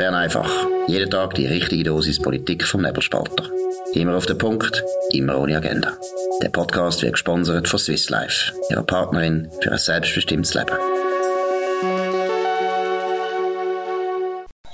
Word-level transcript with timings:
Bern 0.00 0.14
einfach. 0.14 0.50
Jeden 0.86 1.10
Tag 1.10 1.34
die 1.34 1.44
richtige 1.44 1.84
Dosis 1.84 2.18
Politik 2.18 2.64
vom 2.64 2.80
Nebelspalter. 2.80 3.50
Immer 3.92 4.16
auf 4.16 4.24
den 4.24 4.38
Punkt, 4.38 4.82
immer 5.12 5.38
ohne 5.38 5.58
Agenda. 5.58 5.92
Der 6.40 6.48
Podcast 6.48 7.02
wird 7.02 7.12
gesponsert 7.12 7.68
von 7.68 7.78
Swiss 7.78 8.08
Life, 8.08 8.54
ihrer 8.70 8.82
Partnerin 8.82 9.50
für 9.60 9.72
ein 9.72 9.78
selbstbestimmtes 9.78 10.54
Leben. 10.54 10.74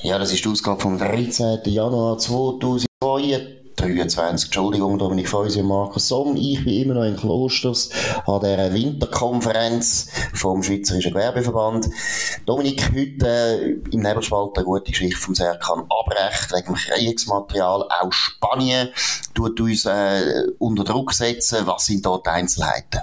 Ja, 0.01 0.17
das 0.17 0.33
ist 0.33 0.45
die 0.45 0.49
Ausgabe 0.49 0.81
vom 0.81 0.97
13. 0.97 1.59
Januar 1.65 2.19
2022. 2.19 3.56
23, 3.77 4.47
Entschuldigung, 4.47 4.99
Dominik 4.99 5.29
Feusi 5.29 5.61
und 5.61 5.69
Markus 5.69 6.09
Somm. 6.09 6.35
Ich 6.37 6.65
bin 6.65 6.83
immer 6.83 6.95
noch 6.95 7.05
in 7.05 7.17
Klosters 7.17 7.91
an 8.27 8.41
dieser 8.41 8.73
Winterkonferenz 8.73 10.09
vom 10.33 10.63
Schweizerischen 10.63 11.13
Gewerbeverband. 11.13 11.91
Dominik, 12.47 12.91
heute 12.95 13.27
äh, 13.27 13.73
im 13.93 14.01
Nebelspalt 14.01 14.57
eine 14.57 14.65
gute 14.65 14.91
Geschichte 14.91 15.21
vom 15.21 15.35
Serkan 15.35 15.85
Abrecht 15.91 16.53
wegen 16.53 16.67
dem 16.67 16.75
Kriegsmaterial. 16.75 17.83
Auch 17.83 18.13
Spanien 18.13 18.89
tut 19.35 19.61
uns 19.61 19.85
äh, 19.85 20.45
unter 20.59 20.85
Druck 20.85 21.13
setzen. 21.13 21.67
Was 21.67 21.85
sind 21.85 22.07
dort 22.07 22.27
Einzelheiten? 22.29 23.03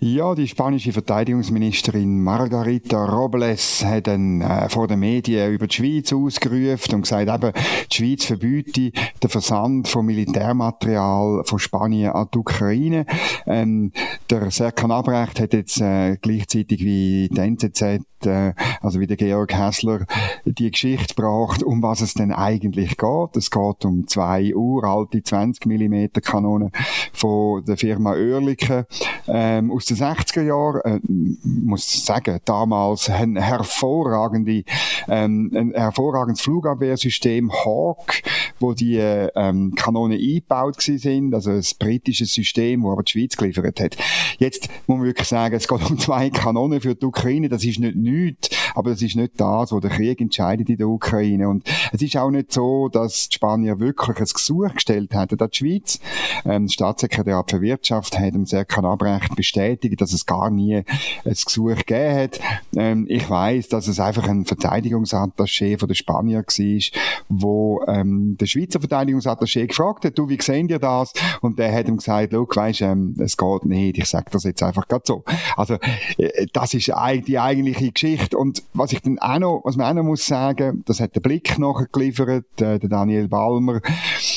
Ja, 0.00 0.34
die 0.34 0.48
spanische 0.48 0.92
Verteidigungsministerin 0.92 2.22
Margarita 2.22 3.04
Robles 3.04 3.84
hat 3.84 4.06
dann 4.06 4.40
äh, 4.40 4.68
vor 4.68 4.86
den 4.88 5.00
Medien 5.00 5.52
über 5.52 5.66
die 5.66 5.74
Schweiz 5.74 6.12
ausgerufen 6.12 6.94
und 6.94 7.02
gesagt, 7.02 7.28
eben, 7.28 7.52
die 7.90 7.96
Schweiz 7.96 8.24
verbietet 8.24 8.94
den 9.22 9.30
Versand 9.30 9.88
von 9.88 10.06
Militärmaterial 10.06 11.42
von 11.44 11.58
Spanien 11.58 12.12
an 12.12 12.28
die 12.32 12.38
Ukraine. 12.38 13.06
Ähm, 13.46 13.92
der 14.30 14.50
Serkan 14.50 14.90
Abrecht 14.90 15.40
hat 15.40 15.52
jetzt 15.52 15.80
äh, 15.80 16.16
gleichzeitig 16.20 16.84
wie 16.84 17.28
die 17.32 17.40
NZZ 17.40 18.00
äh, 18.26 18.52
also 18.80 19.00
wie 19.00 19.06
der 19.06 19.16
Georg 19.16 19.52
Hässler 19.54 20.06
die 20.44 20.70
Geschichte 20.70 21.14
braucht, 21.14 21.62
um 21.62 21.82
was 21.82 22.00
es 22.00 22.14
denn 22.14 22.32
eigentlich 22.32 22.96
geht. 22.96 23.36
Es 23.36 23.50
geht 23.50 23.84
um 23.84 24.06
zwei 24.06 24.54
uralte 24.54 25.22
20 25.22 25.66
mm 25.66 26.06
Kanonen 26.22 26.70
von 27.12 27.64
der 27.64 27.76
Firma 27.76 28.12
Oerlikon 28.12 28.84
ähm, 29.28 29.70
aus 29.70 29.86
den 29.86 29.96
60er 29.96 30.42
Jahren. 30.42 30.80
Äh, 30.84 31.00
muss 31.42 32.04
sagen, 32.04 32.38
damals 32.44 33.08
ein 33.10 33.36
hervorragende, 33.36 34.64
ähm, 35.08 35.50
ein 35.54 35.72
hervorragendes 35.72 36.42
Flugabwehrsystem 36.42 37.52
Hawk, 37.52 38.22
wo 38.60 38.74
die 38.74 38.96
ähm, 38.96 39.74
Kanonen 39.74 40.18
eingebaut 40.18 40.80
sind, 40.80 41.34
also 41.34 41.50
ein 41.50 41.64
britisches 41.78 42.32
System, 42.32 42.82
wo 42.82 42.92
aber 42.92 43.02
die 43.02 43.12
Schweiz 43.12 43.36
geliefert 43.36 43.80
hat. 43.80 43.96
Jetzt 44.38 44.68
muss 44.86 44.98
man 44.98 45.06
wirklich 45.06 45.28
sagen, 45.28 45.54
es 45.54 45.68
geht 45.68 45.90
um 45.90 45.98
zwei 45.98 46.30
Kanonen 46.30 46.80
für 46.80 46.94
die 46.94 47.06
Ukraine, 47.06 47.48
das 47.48 47.64
ist 47.64 47.80
nicht 47.80 47.96
nichts, 48.16 48.48
aber 48.76 48.90
das 48.90 49.00
ist 49.00 49.16
nicht 49.16 49.32
das, 49.40 49.72
wo 49.72 49.80
der 49.80 49.90
Krieg 49.90 50.20
entscheidet 50.20 50.68
in 50.68 50.76
der 50.76 50.88
Ukraine. 50.88 51.48
Und 51.48 51.66
es 51.92 52.02
ist 52.02 52.16
auch 52.16 52.30
nicht 52.30 52.52
so, 52.52 52.88
dass 52.88 53.30
die 53.30 53.34
Spanier 53.34 53.80
wirklich 53.80 54.18
ein 54.18 54.26
Gesuch 54.26 54.74
gestellt 54.74 55.14
hätten 55.14 55.40
an 55.40 55.48
die 55.50 55.56
Schweiz. 55.56 55.98
Ähm, 56.44 56.66
der 56.66 56.72
Staatssekretär 56.72 57.42
für 57.48 57.62
Wirtschaft 57.62 58.18
hat 58.18 58.34
dem 58.34 58.44
Serkan 58.44 58.84
Abrecht 58.84 59.34
bestätigt, 59.34 60.00
dass 60.00 60.12
es 60.12 60.26
gar 60.26 60.50
nie 60.50 60.76
ein 60.76 60.84
Gesuch 61.24 61.76
gegeben 61.76 62.16
hat. 62.16 62.40
Ähm, 62.76 63.06
ich 63.08 63.28
weiß, 63.28 63.68
dass 63.68 63.88
es 63.88 63.98
einfach 63.98 64.28
ein 64.28 64.44
Verteidigungsattaché 64.44 65.78
von 65.78 65.88
den 65.88 65.94
Spanier 65.94 66.44
war, 66.44 67.00
wo 67.28 67.82
ähm, 67.88 68.36
der 68.38 68.46
Schweizer 68.46 68.80
Verteidigungsattaché 68.80 69.66
gefragt 69.66 70.04
hat, 70.04 70.18
du, 70.18 70.28
wie 70.28 70.40
sehen 70.40 70.68
ihr 70.68 70.78
das? 70.78 71.14
Und 71.40 71.58
der 71.58 71.72
hat 71.72 71.88
ihm 71.88 71.96
gesagt, 71.96 72.32
schau, 72.32 72.46
weisst, 72.66 72.82
ähm, 72.82 73.14
es 73.18 73.36
geht 73.36 73.64
nicht, 73.64 73.98
ich 73.98 74.06
sage 74.06 74.26
das 74.30 74.44
jetzt 74.44 74.62
einfach 74.62 74.86
gerade 74.86 75.04
so. 75.06 75.24
Also, 75.56 75.78
äh, 76.18 76.46
das 76.52 76.74
ist 76.74 76.88
die 77.26 77.38
eigentliche 77.38 77.92
Geschichte. 77.92 78.36
Und 78.36 78.62
was 78.74 78.92
ich 78.92 79.00
dann 79.00 79.18
auch 79.18 79.38
noch, 79.38 79.60
was 79.64 79.76
man 79.76 79.86
auch 79.86 79.94
noch 79.94 80.08
muss 80.08 80.26
sagen, 80.26 80.82
das 80.86 81.00
hat 81.00 81.14
der 81.14 81.20
Blick 81.20 81.58
nachgeliefert, 81.58 82.60
äh, 82.60 82.78
der 82.78 82.88
Daniel 82.88 83.28
Balmer. 83.28 83.80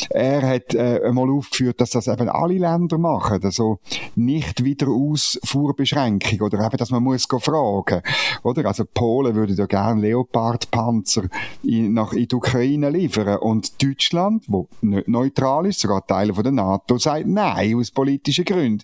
Er 0.10 0.42
hat 0.48 0.74
äh, 0.74 1.02
einmal 1.04 1.30
aufgeführt, 1.30 1.82
dass 1.82 1.92
das 1.92 2.08
eben 2.08 2.30
alle 2.30 2.58
Länder 2.58 2.98
machen. 2.98 3.40
Also 3.44 3.80
nicht 4.16 4.64
wieder 4.64 4.88
Ausfuhrbeschränkung 4.88 6.42
oder 6.42 6.66
eben, 6.66 6.78
dass 6.78 6.92
man 6.92 7.04
muss 7.04 7.28
fragen. 7.30 8.02
Oder? 8.44 8.66
Also 8.66 8.86
Polen 8.86 9.36
würde 9.36 9.54
ja 9.54 9.66
gerne 9.66 10.02
Leopardpanzer 10.02 11.24
in, 11.64 11.94
nach 11.94 12.14
in 12.14 12.28
die 12.28 12.36
Ukraine 12.36 12.90
liefern 12.90 13.38
und 13.38 13.82
Deutschland, 13.84 14.46
wo 14.48 14.68
neutral 14.82 15.68
ist, 15.68 15.80
sogar 15.80 16.06
Teile 16.06 16.34
von 16.34 16.44
der 16.44 16.54
NATO, 16.54 16.98
sagt 16.98 17.28
nein 17.28 17.76
aus 17.76 17.92
politischen 17.92 18.46
Gründen. 18.46 18.84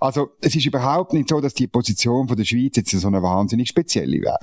Also 0.00 0.30
es 0.40 0.54
ist 0.54 0.66
überhaupt 0.66 1.12
nicht 1.12 1.28
so, 1.28 1.40
dass 1.40 1.54
die 1.54 1.66
Position 1.66 2.28
von 2.28 2.36
der 2.36 2.44
Schweiz 2.44 2.76
jetzt 2.76 2.90
so 2.90 3.08
eine 3.08 3.22
wahnsinnig 3.22 3.68
spezielle 3.68 4.20
wäre. 4.20 4.38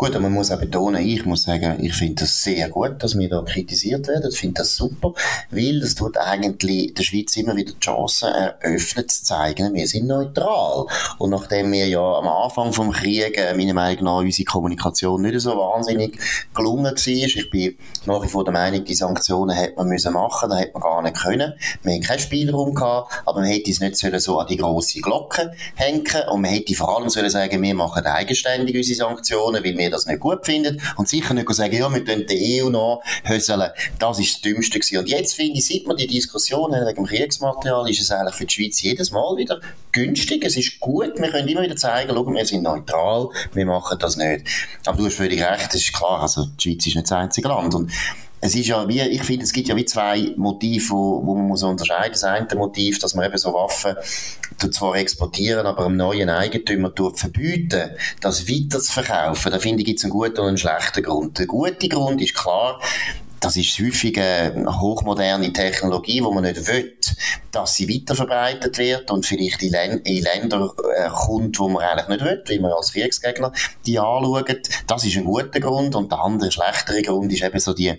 Gut, 0.00 0.16
aber 0.16 0.22
man 0.22 0.32
muss 0.32 0.50
auch 0.50 0.58
betonen, 0.58 1.06
ich 1.06 1.26
muss 1.26 1.42
sagen, 1.42 1.76
ich 1.84 1.92
finde 1.92 2.22
das 2.22 2.40
sehr 2.42 2.70
gut, 2.70 3.02
dass 3.02 3.18
wir 3.18 3.28
da 3.28 3.42
kritisiert 3.42 4.08
werden. 4.08 4.30
Ich 4.32 4.38
finde 4.40 4.62
das 4.62 4.74
super, 4.74 5.12
weil 5.50 5.78
das 5.78 5.94
tut 5.94 6.16
eigentlich 6.16 6.94
der 6.94 7.02
Schweiz 7.02 7.36
immer 7.36 7.54
wieder 7.54 7.72
die 7.72 7.80
Chance 7.80 8.26
eröffnet 8.26 9.10
zu 9.10 9.24
zeigen, 9.24 9.74
wir 9.74 9.86
sind 9.86 10.06
neutral. 10.06 10.86
Und 11.18 11.28
nachdem 11.28 11.70
wir 11.72 11.86
ja 11.86 12.00
am 12.00 12.28
Anfang 12.28 12.72
vom 12.72 12.92
Krieg, 12.92 13.36
äh, 13.36 13.52
meiner 13.52 13.74
Meinung 13.74 14.04
nach, 14.04 14.16
unsere 14.20 14.46
Kommunikation 14.46 15.20
nicht 15.20 15.38
so 15.38 15.50
wahnsinnig 15.50 16.18
gelungen 16.54 16.84
war, 16.84 16.94
ich 16.94 17.50
bin 17.50 17.76
nach 18.06 18.22
wie 18.22 18.28
vor 18.28 18.44
der 18.44 18.54
Meinung, 18.54 18.82
die 18.82 18.94
Sanktionen 18.94 19.54
hätte 19.54 19.76
man 19.76 19.88
müssen 19.88 20.14
machen, 20.14 20.48
da 20.48 20.56
hätte 20.56 20.72
man 20.72 20.82
gar 20.82 21.02
nicht 21.02 21.18
können. 21.18 21.52
Wir 21.82 21.92
haben 21.92 22.00
keinen 22.00 22.20
Spielraum 22.20 22.74
gehabt, 22.74 23.12
aber 23.26 23.40
man 23.40 23.50
hätte 23.50 23.70
es 23.70 23.80
nicht 23.80 23.98
so 23.98 24.38
an 24.38 24.46
die 24.46 24.56
grosse 24.56 25.00
Glocke 25.00 25.52
hängen 25.74 26.06
und 26.32 26.40
man 26.40 26.52
hätte 26.52 26.74
vor 26.74 26.96
allem 26.96 27.10
sollen 27.10 27.28
sagen, 27.28 27.60
wir 27.60 27.74
machen 27.74 28.06
eigenständig 28.06 28.74
unsere 28.74 28.96
Sanktionen, 28.96 29.62
weil 29.62 29.76
wir 29.76 29.89
das 29.90 30.06
nicht 30.06 30.20
gut 30.20 30.44
findet 30.44 30.80
und 30.96 31.08
sicher 31.08 31.34
nicht 31.34 31.52
sagen, 31.52 31.76
ja, 31.76 31.92
wir 31.92 32.04
können 32.04 32.26
die 32.26 32.62
EU 32.62 32.70
noch 32.70 33.02
höseln. 33.24 33.70
Das 33.98 34.18
ist 34.18 34.34
das 34.34 34.40
Dümmste 34.42 34.78
gewesen. 34.78 34.98
Und 34.98 35.08
jetzt 35.08 35.34
finde 35.34 35.58
ich, 35.58 35.66
seit 35.66 35.86
wir 35.86 35.94
die 35.94 36.06
Diskussion 36.06 36.72
wegen 36.72 36.94
dem 36.94 37.06
Kriegsmaterial, 37.06 37.88
ist 37.90 38.00
es 38.00 38.10
eigentlich 38.10 38.34
für 38.34 38.46
die 38.46 38.54
Schweiz 38.54 38.82
jedes 38.82 39.10
Mal 39.10 39.36
wieder 39.36 39.60
günstig. 39.92 40.44
Es 40.44 40.56
ist 40.56 40.80
gut. 40.80 41.18
Wir 41.18 41.30
können 41.30 41.48
immer 41.48 41.62
wieder 41.62 41.76
zeigen, 41.76 42.12
schau, 42.14 42.26
wir 42.26 42.46
sind 42.46 42.62
neutral. 42.62 43.28
Wir 43.52 43.66
machen 43.66 43.98
das 43.98 44.16
nicht. 44.16 44.46
Aber 44.86 44.98
du 44.98 45.06
hast 45.06 45.14
völlig 45.14 45.42
recht. 45.42 45.68
Es 45.74 45.82
ist 45.82 45.92
klar. 45.92 46.22
Also, 46.22 46.46
die 46.46 46.70
Schweiz 46.70 46.86
ist 46.86 46.94
nicht 46.96 47.10
das 47.10 47.12
einzige 47.12 47.48
Land. 47.48 47.74
Und 47.74 47.90
es 48.42 48.54
ist 48.54 48.68
ja 48.68 48.88
wie, 48.88 49.00
ich 49.00 49.22
finde, 49.22 49.44
es 49.44 49.52
gibt 49.52 49.68
ja 49.68 49.76
wie 49.76 49.84
zwei 49.84 50.32
Motive, 50.36 50.90
wo, 50.90 51.26
wo 51.26 51.34
man 51.34 51.46
muss 51.46 51.62
unterscheiden. 51.62 52.12
Das 52.12 52.24
eine 52.24 52.46
Motiv, 52.54 52.98
dass 52.98 53.14
man 53.14 53.26
eben 53.26 53.36
so 53.36 53.52
Waffen 53.52 53.94
zwar 54.68 54.96
exportieren, 54.96 55.66
aber 55.66 55.86
einem 55.86 55.96
neuen 55.96 56.28
Eigentümer 56.28 56.92
verbieten, 57.14 57.90
das 58.20 58.48
weiter 58.48 58.80
zu 58.80 58.92
verkaufen. 58.92 59.52
Da 59.52 59.58
finde 59.58 59.80
ich, 59.80 59.86
gibt 59.86 59.98
es 59.98 60.04
einen 60.04 60.12
guten 60.12 60.40
und 60.40 60.48
einen 60.48 60.58
schlechten 60.58 61.02
Grund. 61.02 61.38
Der 61.38 61.46
gute 61.46 61.88
Grund 61.88 62.20
ist 62.20 62.34
klar, 62.34 62.80
das 63.40 63.56
ist 63.56 63.78
häufig 63.78 64.20
eine 64.20 64.80
hochmoderne 64.80 65.52
Technologie, 65.52 66.22
wo 66.22 66.30
man 66.30 66.44
nicht 66.44 66.66
will, 66.68 66.94
dass 67.50 67.74
sie 67.74 67.88
weiterverbreitet 67.88 68.76
wird 68.76 69.10
und 69.10 69.24
vielleicht 69.24 69.62
in, 69.62 69.72
Länder 70.22 70.74
äh, 70.94 71.08
kommt, 71.08 71.58
wo 71.58 71.68
man 71.68 71.82
eigentlich 71.82 72.08
nicht 72.08 72.24
will, 72.24 72.44
wie 72.46 72.58
man 72.58 72.72
als 72.72 72.92
Kriegsgegner 72.92 73.52
die 73.86 73.98
anschaut. 73.98 74.68
Das 74.86 75.04
ist 75.04 75.16
ein 75.16 75.24
guter 75.24 75.58
Grund 75.58 75.94
und 75.94 76.12
der 76.12 76.20
andere 76.20 76.52
schlechtere 76.52 77.00
Grund 77.00 77.32
ist 77.32 77.42
eben 77.42 77.58
so 77.58 77.72
die 77.72 77.94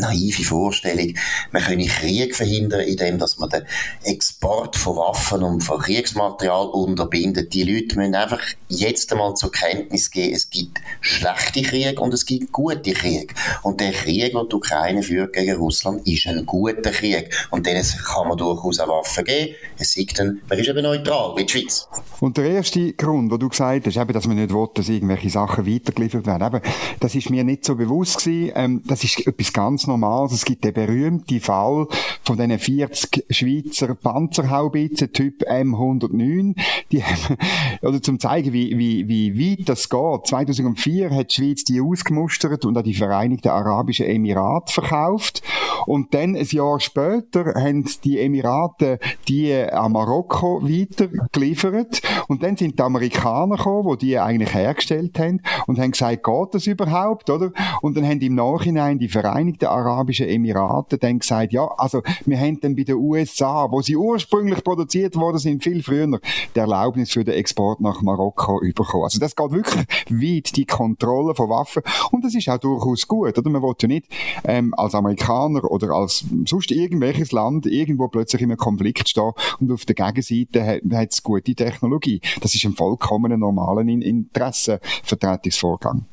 naive 0.00 0.44
Vorstellung, 0.44 1.14
man 1.52 1.62
könne 1.62 1.86
Krieg 1.86 2.34
verhindern, 2.34 2.80
indem 2.80 3.18
dass 3.18 3.38
man 3.38 3.50
den 3.50 3.64
Export 4.04 4.76
von 4.76 4.96
Waffen 4.96 5.42
und 5.42 5.62
von 5.62 5.80
Kriegsmaterial 5.80 6.66
unterbindet. 6.66 7.54
Die 7.54 7.62
Leute 7.62 7.96
müssen 7.96 8.14
einfach 8.14 8.40
jetzt 8.68 9.12
einmal 9.12 9.34
zur 9.34 9.52
Kenntnis 9.52 10.10
geben, 10.10 10.34
es 10.34 10.50
gibt 10.50 10.80
schlechte 11.00 11.62
Kriege 11.62 12.00
und 12.00 12.14
es 12.14 12.26
gibt 12.26 12.52
gute 12.52 12.92
Kriege. 12.92 13.34
Und 13.62 13.80
der 13.80 13.92
Krieg, 13.92 14.32
den 14.32 14.48
die 14.48 14.56
Ukraine 14.56 15.02
führt 15.02 15.32
gegen 15.32 15.56
Russland, 15.56 16.06
ist 16.06 16.26
ein 16.26 16.44
guter 16.46 16.90
Krieg. 16.90 17.34
Und 17.50 17.66
denen 17.66 17.82
kann 17.82 18.28
man 18.28 18.36
durchaus 18.36 18.80
auch 18.80 18.88
Waffen 18.88 19.24
geben. 19.24 19.54
Es 19.78 19.92
sagt 19.92 20.18
dann, 20.18 20.40
man 20.48 20.58
ist 20.58 20.68
eben 20.68 20.82
neutral, 20.82 21.36
wie 21.36 21.44
die 21.44 21.52
Schweiz. 21.52 21.88
Und 22.20 22.36
der 22.36 22.46
erste 22.46 22.92
Grund, 22.94 23.30
den 23.32 23.38
du 23.38 23.48
gesagt 23.48 23.86
hast, 23.86 23.96
eben, 23.96 24.12
dass 24.12 24.26
man 24.26 24.36
nicht 24.36 24.52
will, 24.52 24.68
dass 24.74 24.88
irgendwelche 24.88 25.30
Sachen 25.30 25.66
weitergeliefert 25.66 26.26
werden, 26.26 26.46
eben, 26.46 26.60
das 27.00 27.14
ist 27.14 27.30
mir 27.30 27.44
nicht 27.44 27.64
so 27.64 27.74
bewusst 27.74 28.24
gewesen. 28.24 28.52
Ähm, 28.54 28.82
das 28.86 29.04
ist 29.04 29.26
etwas 29.26 29.52
ganz 29.52 29.83
normal. 29.86 30.26
Es 30.26 30.44
gibt 30.44 30.64
den 30.64 30.74
berühmten 30.74 31.40
Fall 31.40 31.86
von 32.22 32.36
diesen 32.36 32.58
40 32.58 33.26
Schweizer 33.30 33.94
Panzerhaubitzen 33.94 35.12
Typ 35.12 35.42
M109. 35.42 36.54
Die 36.92 37.02
haben, 37.02 37.36
oder 37.82 38.02
zum 38.02 38.18
zeigen, 38.18 38.52
wie, 38.52 38.76
wie, 38.78 39.08
wie 39.08 39.58
weit 39.58 39.68
das 39.68 39.88
geht. 39.88 40.26
2004 40.26 41.10
hat 41.10 41.30
die 41.30 41.34
Schweiz 41.34 41.64
die 41.64 41.80
ausgemustert 41.80 42.64
und 42.64 42.76
an 42.76 42.84
die 42.84 42.94
Vereinigten 42.94 43.48
Arabischen 43.48 44.06
Emirate 44.06 44.72
verkauft. 44.72 45.42
Und 45.86 46.14
dann 46.14 46.36
ein 46.36 46.44
Jahr 46.44 46.80
später 46.80 47.54
haben 47.54 47.88
die 48.04 48.18
Emirate 48.20 48.98
die 49.28 49.54
an 49.54 49.92
Marokko 49.92 50.62
weitergeliefert. 50.62 52.02
Und 52.28 52.42
dann 52.42 52.56
sind 52.56 52.78
die 52.78 52.82
Amerikaner 52.82 53.56
gekommen, 53.56 53.96
die 53.98 54.06
die 54.06 54.18
eigentlich 54.18 54.54
hergestellt 54.54 55.18
haben 55.18 55.40
und 55.66 55.78
haben 55.78 55.92
gesagt, 55.92 56.24
geht 56.24 56.54
das 56.54 56.66
überhaupt, 56.66 57.30
oder? 57.30 57.52
Und 57.82 57.96
dann 57.96 58.06
haben 58.06 58.20
im 58.20 58.34
Nachhinein 58.34 58.98
die 58.98 59.08
Vereinigten 59.08 59.66
Arabischen 59.66 60.28
Emiraten 60.28 60.98
dann 60.98 61.18
gesagt, 61.18 61.52
ja, 61.52 61.66
also 61.76 62.02
wir 62.24 62.38
haben 62.38 62.60
dann 62.60 62.76
bei 62.76 62.84
den 62.84 62.96
USA, 62.96 63.70
wo 63.70 63.80
sie 63.80 63.96
ursprünglich 63.96 64.62
produziert 64.62 65.16
worden 65.16 65.38
sind, 65.38 65.62
viel 65.62 65.82
früher, 65.82 66.20
die 66.54 66.58
Erlaubnis 66.58 67.12
für 67.12 67.24
den 67.24 67.34
Export 67.34 67.80
nach 67.80 68.02
Marokko 68.02 68.60
bekommen. 68.60 69.04
Also 69.04 69.18
das 69.18 69.36
geht 69.36 69.52
wirklich 69.52 69.86
weit, 70.08 70.56
die 70.56 70.66
Kontrolle 70.66 71.34
von 71.34 71.48
Waffen. 71.48 71.82
Und 72.10 72.24
das 72.24 72.34
ist 72.34 72.48
auch 72.48 72.58
durchaus 72.58 73.06
gut, 73.06 73.38
oder? 73.38 73.50
Man 73.50 73.62
will 73.62 73.74
ja 73.80 73.88
nicht 73.88 74.06
ähm, 74.44 74.74
als 74.76 74.94
Amerikaner 74.94 75.63
oder 75.70 75.90
als 75.90 76.24
sonst 76.46 76.70
irgendwelches 76.70 77.32
Land 77.32 77.66
irgendwo 77.66 78.08
plötzlich 78.08 78.42
in 78.42 78.50
einem 78.50 78.58
Konflikt 78.58 79.08
stehen 79.08 79.32
und 79.60 79.72
auf 79.72 79.84
der 79.84 79.94
Gegenseite 79.94 80.80
hat 80.92 81.12
es 81.12 81.22
gute 81.22 81.54
Technologie. 81.54 82.20
Das 82.40 82.54
ist 82.54 82.64
ein 82.64 82.74
vollkommen 82.74 83.38
normalen 83.38 84.02
Interessenvertretungsvorgang. 84.02 86.06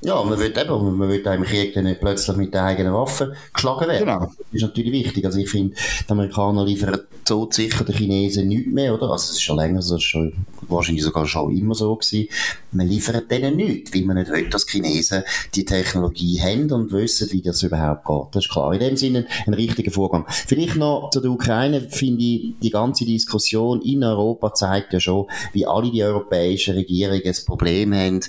Ja, 0.00 0.22
man 0.22 0.38
will 0.38 0.56
eben, 0.56 0.96
man 0.98 1.08
will 1.08 1.20
im 1.20 1.42
Krieg 1.42 1.74
dann 1.74 1.84
nicht 1.84 2.00
plötzlich 2.00 2.36
mit 2.36 2.54
den 2.54 2.60
eigenen 2.60 2.94
Waffen 2.94 3.32
geschlagen 3.52 3.88
werden. 3.88 4.06
Genau. 4.06 4.20
Das 4.20 4.36
ist 4.52 4.62
natürlich 4.62 4.92
wichtig. 4.92 5.24
Also 5.24 5.38
ich 5.38 5.50
finde, 5.50 5.74
die 5.74 6.10
Amerikaner 6.10 6.64
liefern 6.64 7.00
so 7.26 7.48
sicher 7.50 7.84
den 7.84 7.96
Chinesen 7.96 8.48
nichts 8.48 8.72
mehr, 8.72 8.94
oder? 8.94 9.10
Also 9.10 9.24
es 9.24 9.30
ist 9.32 9.42
schon 9.42 9.56
länger 9.56 9.82
so, 9.82 9.98
schon, 9.98 10.32
wahrscheinlich 10.62 11.02
sogar 11.02 11.26
schon 11.26 11.54
immer 11.56 11.74
so 11.74 11.96
gewesen. 11.96 12.28
Man 12.70 12.88
liefert 12.88 13.30
denen 13.30 13.56
nichts, 13.56 13.92
weil 13.92 14.02
man 14.02 14.16
nicht 14.16 14.30
will, 14.30 14.48
dass 14.48 14.66
die 14.66 14.72
Chinesen 14.72 15.24
die 15.54 15.64
Technologie 15.64 16.40
haben 16.40 16.70
und 16.70 16.92
wissen, 16.92 17.32
wie 17.32 17.42
das 17.42 17.62
überhaupt 17.64 18.06
geht. 18.06 18.36
Das 18.36 18.44
ist 18.44 18.50
klar. 18.52 18.72
In 18.72 18.80
dem 18.80 18.96
Sinne 18.96 19.26
ein 19.46 19.54
richtiger 19.54 19.90
Vorgang. 19.90 20.24
Vielleicht 20.28 20.76
noch 20.76 21.10
zu 21.10 21.20
der 21.20 21.32
Ukraine, 21.32 21.80
finde 21.80 22.22
ich, 22.22 22.54
die 22.62 22.70
ganze 22.70 23.04
Diskussion 23.04 23.82
in 23.82 24.04
Europa 24.04 24.54
zeigt 24.54 24.92
ja 24.92 25.00
schon, 25.00 25.26
wie 25.52 25.66
alle 25.66 25.90
die 25.90 26.04
europäischen 26.04 26.74
Regierungen 26.76 27.22
das 27.24 27.44
Problem 27.44 27.92
haben, 27.92 28.20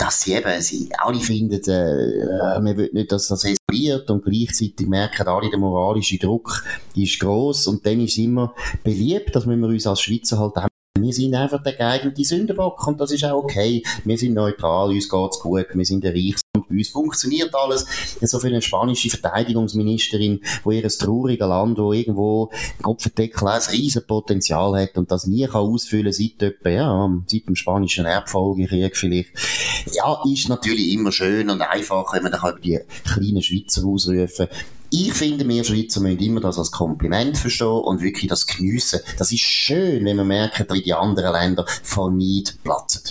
dass 0.00 0.22
sie 0.22 0.32
eben, 0.34 0.60
sie 0.62 0.88
alle 0.98 1.20
finden, 1.20 1.60
äh, 1.70 2.60
man 2.60 2.76
will 2.76 2.90
nicht, 2.92 3.12
dass 3.12 3.28
das 3.28 3.44
eskaliert 3.44 4.10
und 4.10 4.24
gleichzeitig 4.24 4.86
merken 4.88 5.28
alle, 5.28 5.50
der 5.50 5.58
moralische 5.58 6.18
Druck 6.18 6.64
ist 6.96 7.20
groß 7.20 7.66
und 7.66 7.84
dann 7.84 8.00
ist 8.00 8.16
immer 8.16 8.54
beliebt, 8.82 9.36
dass 9.36 9.46
wir 9.46 9.54
uns 9.56 9.86
als 9.86 10.00
Schweizer 10.00 10.38
halt 10.38 10.56
auch 10.56 10.69
wir 11.02 11.12
sind 11.12 11.34
einfach 11.34 11.62
der 11.62 11.74
geeignete 11.74 12.24
Sündenbock 12.24 12.86
und 12.86 13.00
das 13.00 13.12
ist 13.12 13.24
auch 13.24 13.44
okay. 13.44 13.82
Wir 14.04 14.18
sind 14.18 14.34
neutral, 14.34 14.90
uns 14.90 15.08
geht's 15.08 15.40
gut, 15.40 15.66
wir 15.72 15.84
sind 15.84 16.04
ein 16.04 16.12
reiches 16.12 16.42
und 16.54 16.68
bei 16.68 16.76
uns 16.76 16.88
funktioniert 16.88 17.54
alles. 17.54 17.86
So 18.20 18.38
für 18.38 18.48
eine 18.48 18.62
spanische 18.62 19.10
Verteidigungsministerin, 19.10 20.40
wo 20.64 20.72
ihr 20.72 20.84
ein 20.84 20.90
trauriges 20.90 21.46
Land, 21.46 21.78
wo 21.78 21.92
irgendwo 21.92 22.50
Kopfendeckel 22.82 23.48
ein 23.48 23.62
riesen 23.70 24.06
Potenzial 24.06 24.80
hat 24.80 24.96
und 24.96 25.10
das 25.10 25.26
nie 25.26 25.46
kann 25.46 25.60
ausfüllen 25.60 26.12
seit 26.12 26.42
etwa, 26.42 26.68
ja, 26.68 27.10
seit 27.26 27.46
dem 27.46 27.56
spanischen 27.56 28.06
Erbfolgekrieg 28.06 28.96
vielleicht. 28.96 29.30
Ja, 29.92 30.22
ist 30.30 30.48
natürlich 30.48 30.92
immer 30.92 31.12
schön 31.12 31.50
und 31.50 31.62
einfach, 31.62 32.12
wenn 32.12 32.22
man 32.22 32.32
dann 32.32 32.60
die 32.62 32.80
kleinen 33.04 33.42
Schweizer 33.42 33.84
ausrufen 33.84 34.48
ich 34.90 35.12
finde, 35.12 35.48
wir 35.48 35.64
Schweizer 35.64 36.00
müssen 36.00 36.18
immer 36.18 36.40
das 36.40 36.58
als 36.58 36.70
Kompliment 36.70 37.38
verstehen 37.38 37.68
und 37.68 38.02
wirklich 38.02 38.28
das 38.28 38.46
geniessen. 38.46 39.00
Das 39.18 39.30
ist 39.32 39.40
schön, 39.40 40.04
wenn 40.04 40.16
man 40.16 40.26
merkt, 40.26 40.72
wie 40.72 40.82
die 40.82 40.94
anderen 40.94 41.32
Länder 41.32 41.64
von 41.82 42.18
Neid 42.18 42.56
platzen. 42.64 43.02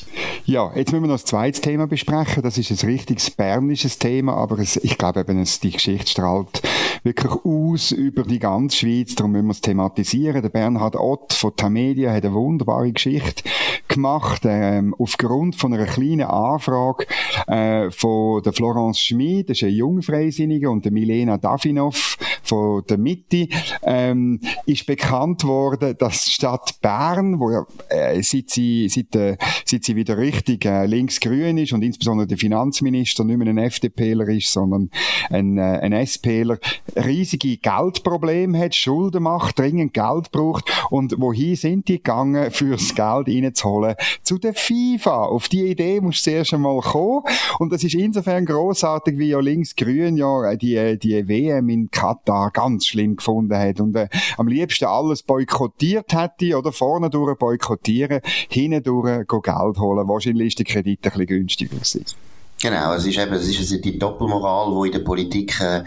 Ja, 0.45 0.71
jetzt 0.75 0.91
müssen 0.91 1.03
wir 1.03 1.07
noch 1.07 1.15
das 1.15 1.25
zweite 1.25 1.61
Thema 1.61 1.87
besprechen. 1.87 2.43
Das 2.43 2.57
ist 2.57 2.71
ein 2.71 2.89
richtiges 2.89 3.31
bernisches 3.31 3.97
Thema, 3.97 4.33
aber 4.35 4.59
es, 4.59 4.77
ich 4.77 4.97
glaube 4.97 5.21
eben, 5.21 5.41
es, 5.41 5.59
die 5.59 5.71
Geschichte 5.71 6.09
strahlt 6.09 6.61
wirklich 7.03 7.31
aus 7.31 7.91
über 7.91 8.23
die 8.23 8.39
ganze 8.39 8.77
Schweiz. 8.77 9.15
Darum 9.15 9.31
müssen 9.33 9.47
wir 9.47 9.51
es 9.51 9.61
thematisieren. 9.61 10.41
Der 10.41 10.49
Bernhard 10.49 10.95
Ott 10.95 11.33
von 11.33 11.55
Tamedia 11.55 12.11
hat 12.11 12.25
eine 12.25 12.33
wunderbare 12.33 12.91
Geschichte 12.91 13.43
gemacht, 13.89 14.43
ähm, 14.45 14.95
aufgrund 14.97 15.55
von 15.55 15.73
einer 15.73 15.85
kleinen 15.85 16.21
Anfrage 16.21 17.05
äh, 17.47 17.89
von 17.91 18.41
der 18.43 18.53
Florence 18.53 18.99
Schmid, 19.01 19.49
das 19.49 19.57
ist 19.57 19.63
eine 19.63 19.73
Jungfreisinnige, 19.73 20.69
und 20.69 20.85
der 20.85 20.91
Milena 20.91 21.37
Davinov 21.37 22.17
von 22.43 22.83
der 22.87 22.97
Mitte, 22.97 23.47
ähm, 23.83 24.39
ist 24.65 24.85
bekannt 24.85 25.43
worden, 25.43 25.95
dass 25.97 26.25
die 26.25 26.31
Stadt 26.31 26.79
Bern, 26.81 27.39
wo 27.39 27.65
äh, 27.89 28.21
seit, 28.21 28.49
sie, 28.49 28.87
seit, 28.89 29.15
äh, 29.15 29.37
seit 29.65 29.83
sie 29.83 29.95
wieder 29.95 30.17
richtig 30.17 30.65
äh, 30.65 30.85
links-grün 30.85 31.57
ist 31.57 31.73
und 31.73 31.83
insbesondere 31.83 32.27
der 32.27 32.37
Finanzminister 32.37 33.23
nicht 33.23 33.37
mehr 33.37 33.47
ein 33.47 33.57
FDPler 33.57 34.27
ist, 34.29 34.51
sondern 34.53 34.89
ein, 35.29 35.57
äh, 35.57 35.79
ein 35.81 35.93
SPler, 36.05 36.59
riesige 36.95 37.57
Geldprobleme 37.57 38.57
hat, 38.57 38.75
Schulden 38.75 39.23
macht, 39.23 39.59
dringend 39.59 39.93
Geld 39.93 40.31
braucht 40.31 40.71
und 40.89 41.15
wohin 41.19 41.55
sind 41.55 41.87
die 41.87 41.97
gegangen, 41.97 42.51
fürs 42.51 42.95
Geld 42.95 43.27
reinzuholen? 43.27 43.95
Zu 44.23 44.37
der 44.37 44.53
FIFA. 44.53 45.25
Auf 45.25 45.49
die 45.49 45.65
Idee 45.65 46.01
musst 46.01 46.25
du 46.25 46.31
zuerst 46.31 46.53
einmal 46.53 46.79
kommen 46.81 47.23
und 47.59 47.71
das 47.71 47.83
ist 47.83 47.95
insofern 47.95 48.45
großartig, 48.45 49.17
wie 49.17 49.29
ja 49.29 49.39
links-grün 49.39 50.17
ja 50.17 50.55
die, 50.55 50.97
die 50.99 51.27
WM 51.27 51.69
in 51.69 51.91
Katar 51.91 52.51
ganz 52.51 52.87
schlimm 52.87 53.15
gefunden 53.15 53.57
hat 53.57 53.79
und 53.79 53.95
äh, 53.95 54.07
am 54.37 54.47
liebsten 54.47 54.85
alles 54.85 55.23
boykottiert 55.23 56.13
hätte 56.13 56.57
oder 56.57 56.71
vorne 56.71 57.09
durch 57.09 57.37
boykottieren, 57.37 58.21
hinten 58.49 58.83
durch 58.83 59.27
Geld 59.27 59.79
holen. 59.79 60.07
Wahrscheinlich 60.07 60.47
ist 60.49 60.59
der 60.59 60.65
Kredit 60.65 60.99
ein 61.03 61.11
bisschen 61.11 61.25
günstiger 61.27 61.75
gewesen. 61.75 62.28
Genau, 62.61 62.93
es 62.93 63.05
ist 63.05 63.17
eben, 63.17 63.31
es 63.35 63.47
ist 63.47 63.59
also 63.59 63.77
die 63.77 63.97
Doppelmoral, 63.97 64.69
die 64.69 64.87
in 64.87 64.91
der 64.91 64.99
Politik, 64.99 65.61
äh, 65.61 65.81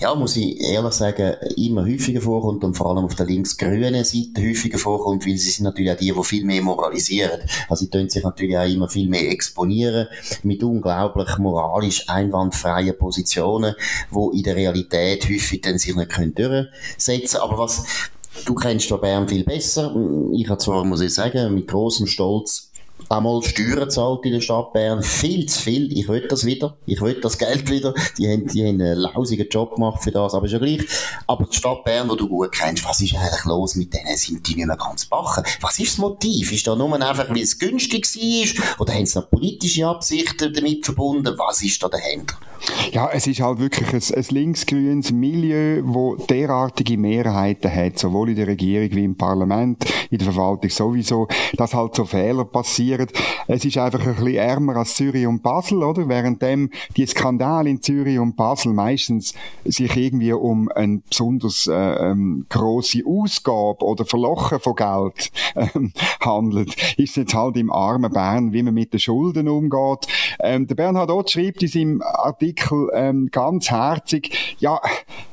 ja, 0.00 0.12
muss 0.12 0.34
ich 0.34 0.60
ehrlich 0.60 0.92
sagen, 0.92 1.36
immer 1.56 1.84
häufiger 1.84 2.20
vorkommt 2.20 2.64
und 2.64 2.76
vor 2.76 2.90
allem 2.90 3.04
auf 3.04 3.14
der 3.14 3.26
links-grünen 3.26 4.02
Seite 4.02 4.42
häufiger 4.42 4.76
vorkommt, 4.76 5.24
weil 5.24 5.36
sie 5.36 5.50
sind 5.50 5.66
natürlich 5.66 5.92
auch 5.92 5.96
die, 5.96 6.12
die 6.12 6.24
viel 6.24 6.44
mehr 6.44 6.62
moralisieren. 6.62 7.42
Also 7.68 7.84
sie 7.84 7.90
tun 7.90 8.08
sich 8.08 8.24
natürlich 8.24 8.58
auch 8.58 8.66
immer 8.66 8.88
viel 8.88 9.08
mehr 9.08 9.30
exponieren 9.30 10.08
mit 10.42 10.64
unglaublich 10.64 11.38
moralisch 11.38 12.08
einwandfreien 12.08 12.98
Positionen, 12.98 13.76
die 14.10 14.38
in 14.38 14.42
der 14.42 14.56
Realität 14.56 15.28
häufig 15.28 15.60
dann 15.60 15.78
sich 15.78 15.94
nicht 15.94 16.10
können 16.10 16.34
durchsetzen 16.34 17.36
Aber 17.36 17.56
was, 17.56 17.84
du 18.44 18.54
kennst 18.56 18.90
da 18.90 18.96
Bern 18.96 19.28
viel 19.28 19.44
besser. 19.44 19.94
Ich 20.34 20.48
habe 20.48 20.58
zwar, 20.58 20.84
muss 20.84 21.02
ich 21.02 21.14
sagen, 21.14 21.54
mit 21.54 21.68
großem 21.68 22.08
Stolz 22.08 22.72
einmal 23.08 23.42
Steuern 23.42 23.90
zahlt 23.90 24.24
in 24.24 24.32
der 24.32 24.40
Stadt 24.40 24.72
Bern. 24.72 25.02
Viel 25.02 25.46
zu 25.46 25.62
viel. 25.62 25.96
Ich 25.96 26.08
will 26.08 26.26
das 26.28 26.44
wieder. 26.44 26.76
Ich 26.86 27.00
will 27.00 27.20
das 27.20 27.38
Geld 27.38 27.70
wieder. 27.70 27.94
Die 28.18 28.30
haben, 28.30 28.46
die 28.46 28.62
haben 28.62 28.80
einen 28.80 28.98
lausigen 28.98 29.48
Job 29.48 29.74
gemacht 29.74 30.02
für 30.02 30.10
das, 30.10 30.34
aber 30.34 30.46
ist 30.46 30.52
ja 30.52 30.58
gleich. 30.58 30.86
Aber 31.26 31.44
die 31.44 31.56
Stadt 31.56 31.84
Bern, 31.84 32.08
die 32.08 32.16
du 32.16 32.28
gut 32.28 32.52
kennst, 32.52 32.84
was 32.84 33.00
ist 33.00 33.14
eigentlich 33.14 33.44
los 33.44 33.74
mit 33.76 33.94
denen? 33.94 34.16
Sind 34.16 34.46
die 34.46 34.54
nicht 34.56 34.66
mehr 34.66 34.76
ganz 34.76 35.06
bachen? 35.06 35.44
Was 35.60 35.78
ist 35.78 35.92
das 35.92 35.98
Motiv? 35.98 36.52
Ist 36.52 36.66
da 36.66 36.74
nur 36.74 36.92
einfach, 36.94 37.28
weil 37.28 37.38
es 37.38 37.58
günstig 37.58 38.06
war? 38.06 38.80
Oder 38.80 38.94
haben 38.94 39.06
sie 39.06 39.18
noch 39.18 39.30
politische 39.30 39.86
Absichten 39.86 40.52
damit 40.52 40.84
verbunden? 40.84 41.34
Was 41.36 41.62
ist 41.62 41.82
da 41.82 41.88
dahinter? 41.88 42.36
Ja, 42.92 43.10
es 43.12 43.26
ist 43.26 43.40
halt 43.40 43.58
wirklich 43.58 43.92
ein, 43.92 44.18
ein 44.18 44.26
linksgrünes 44.30 45.12
Milieu, 45.12 45.82
wo 45.84 46.16
derartige 46.16 46.96
Mehrheiten 46.96 47.72
hat, 47.72 47.98
sowohl 47.98 48.30
in 48.30 48.36
der 48.36 48.46
Regierung 48.46 48.90
wie 48.92 49.04
im 49.04 49.16
Parlament, 49.16 49.84
in 50.10 50.18
der 50.18 50.32
Verwaltung 50.32 50.70
sowieso, 50.70 51.28
dass 51.56 51.74
halt 51.74 51.94
so 51.94 52.04
Fehler 52.04 52.44
passieren. 52.44 52.85
Es 53.46 53.64
ist 53.64 53.78
einfach 53.78 54.00
ein 54.00 54.14
bisschen 54.14 54.34
ärmer 54.34 54.76
als 54.76 54.94
Zürich 54.94 55.26
und 55.26 55.42
Basel, 55.42 55.82
oder? 55.82 56.08
Währenddem 56.08 56.70
die 56.96 57.06
Skandale 57.06 57.70
in 57.70 57.82
Zürich 57.82 58.18
und 58.18 58.36
Basel 58.36 58.72
meistens 58.72 59.34
sich 59.64 59.96
irgendwie 59.96 60.32
um 60.32 60.68
eine 60.70 61.02
besonders 61.08 61.66
äh, 61.66 61.72
ähm, 61.72 62.46
grosse 62.48 63.02
Ausgabe 63.06 63.84
oder 63.84 64.04
Verlochen 64.04 64.60
von 64.60 64.74
Geld 64.74 65.30
ähm, 65.54 65.92
handelt, 66.20 66.74
ist 66.98 67.10
es 67.10 67.16
jetzt 67.16 67.34
halt 67.34 67.56
im 67.56 67.70
armen 67.70 68.12
Bern, 68.12 68.52
wie 68.52 68.62
man 68.62 68.74
mit 68.74 68.92
den 68.92 69.00
Schulden 69.00 69.48
umgeht. 69.48 70.06
Ähm, 70.40 70.66
der 70.66 70.74
Bernhard 70.74 71.10
Ott 71.10 71.30
schreibt 71.30 71.62
in 71.62 71.68
seinem 71.68 72.02
Artikel, 72.02 72.46
Artikel 72.56 72.90
ähm, 72.94 73.28
ganz 73.30 73.70
herzig. 73.70 74.56
Ja, 74.58 74.80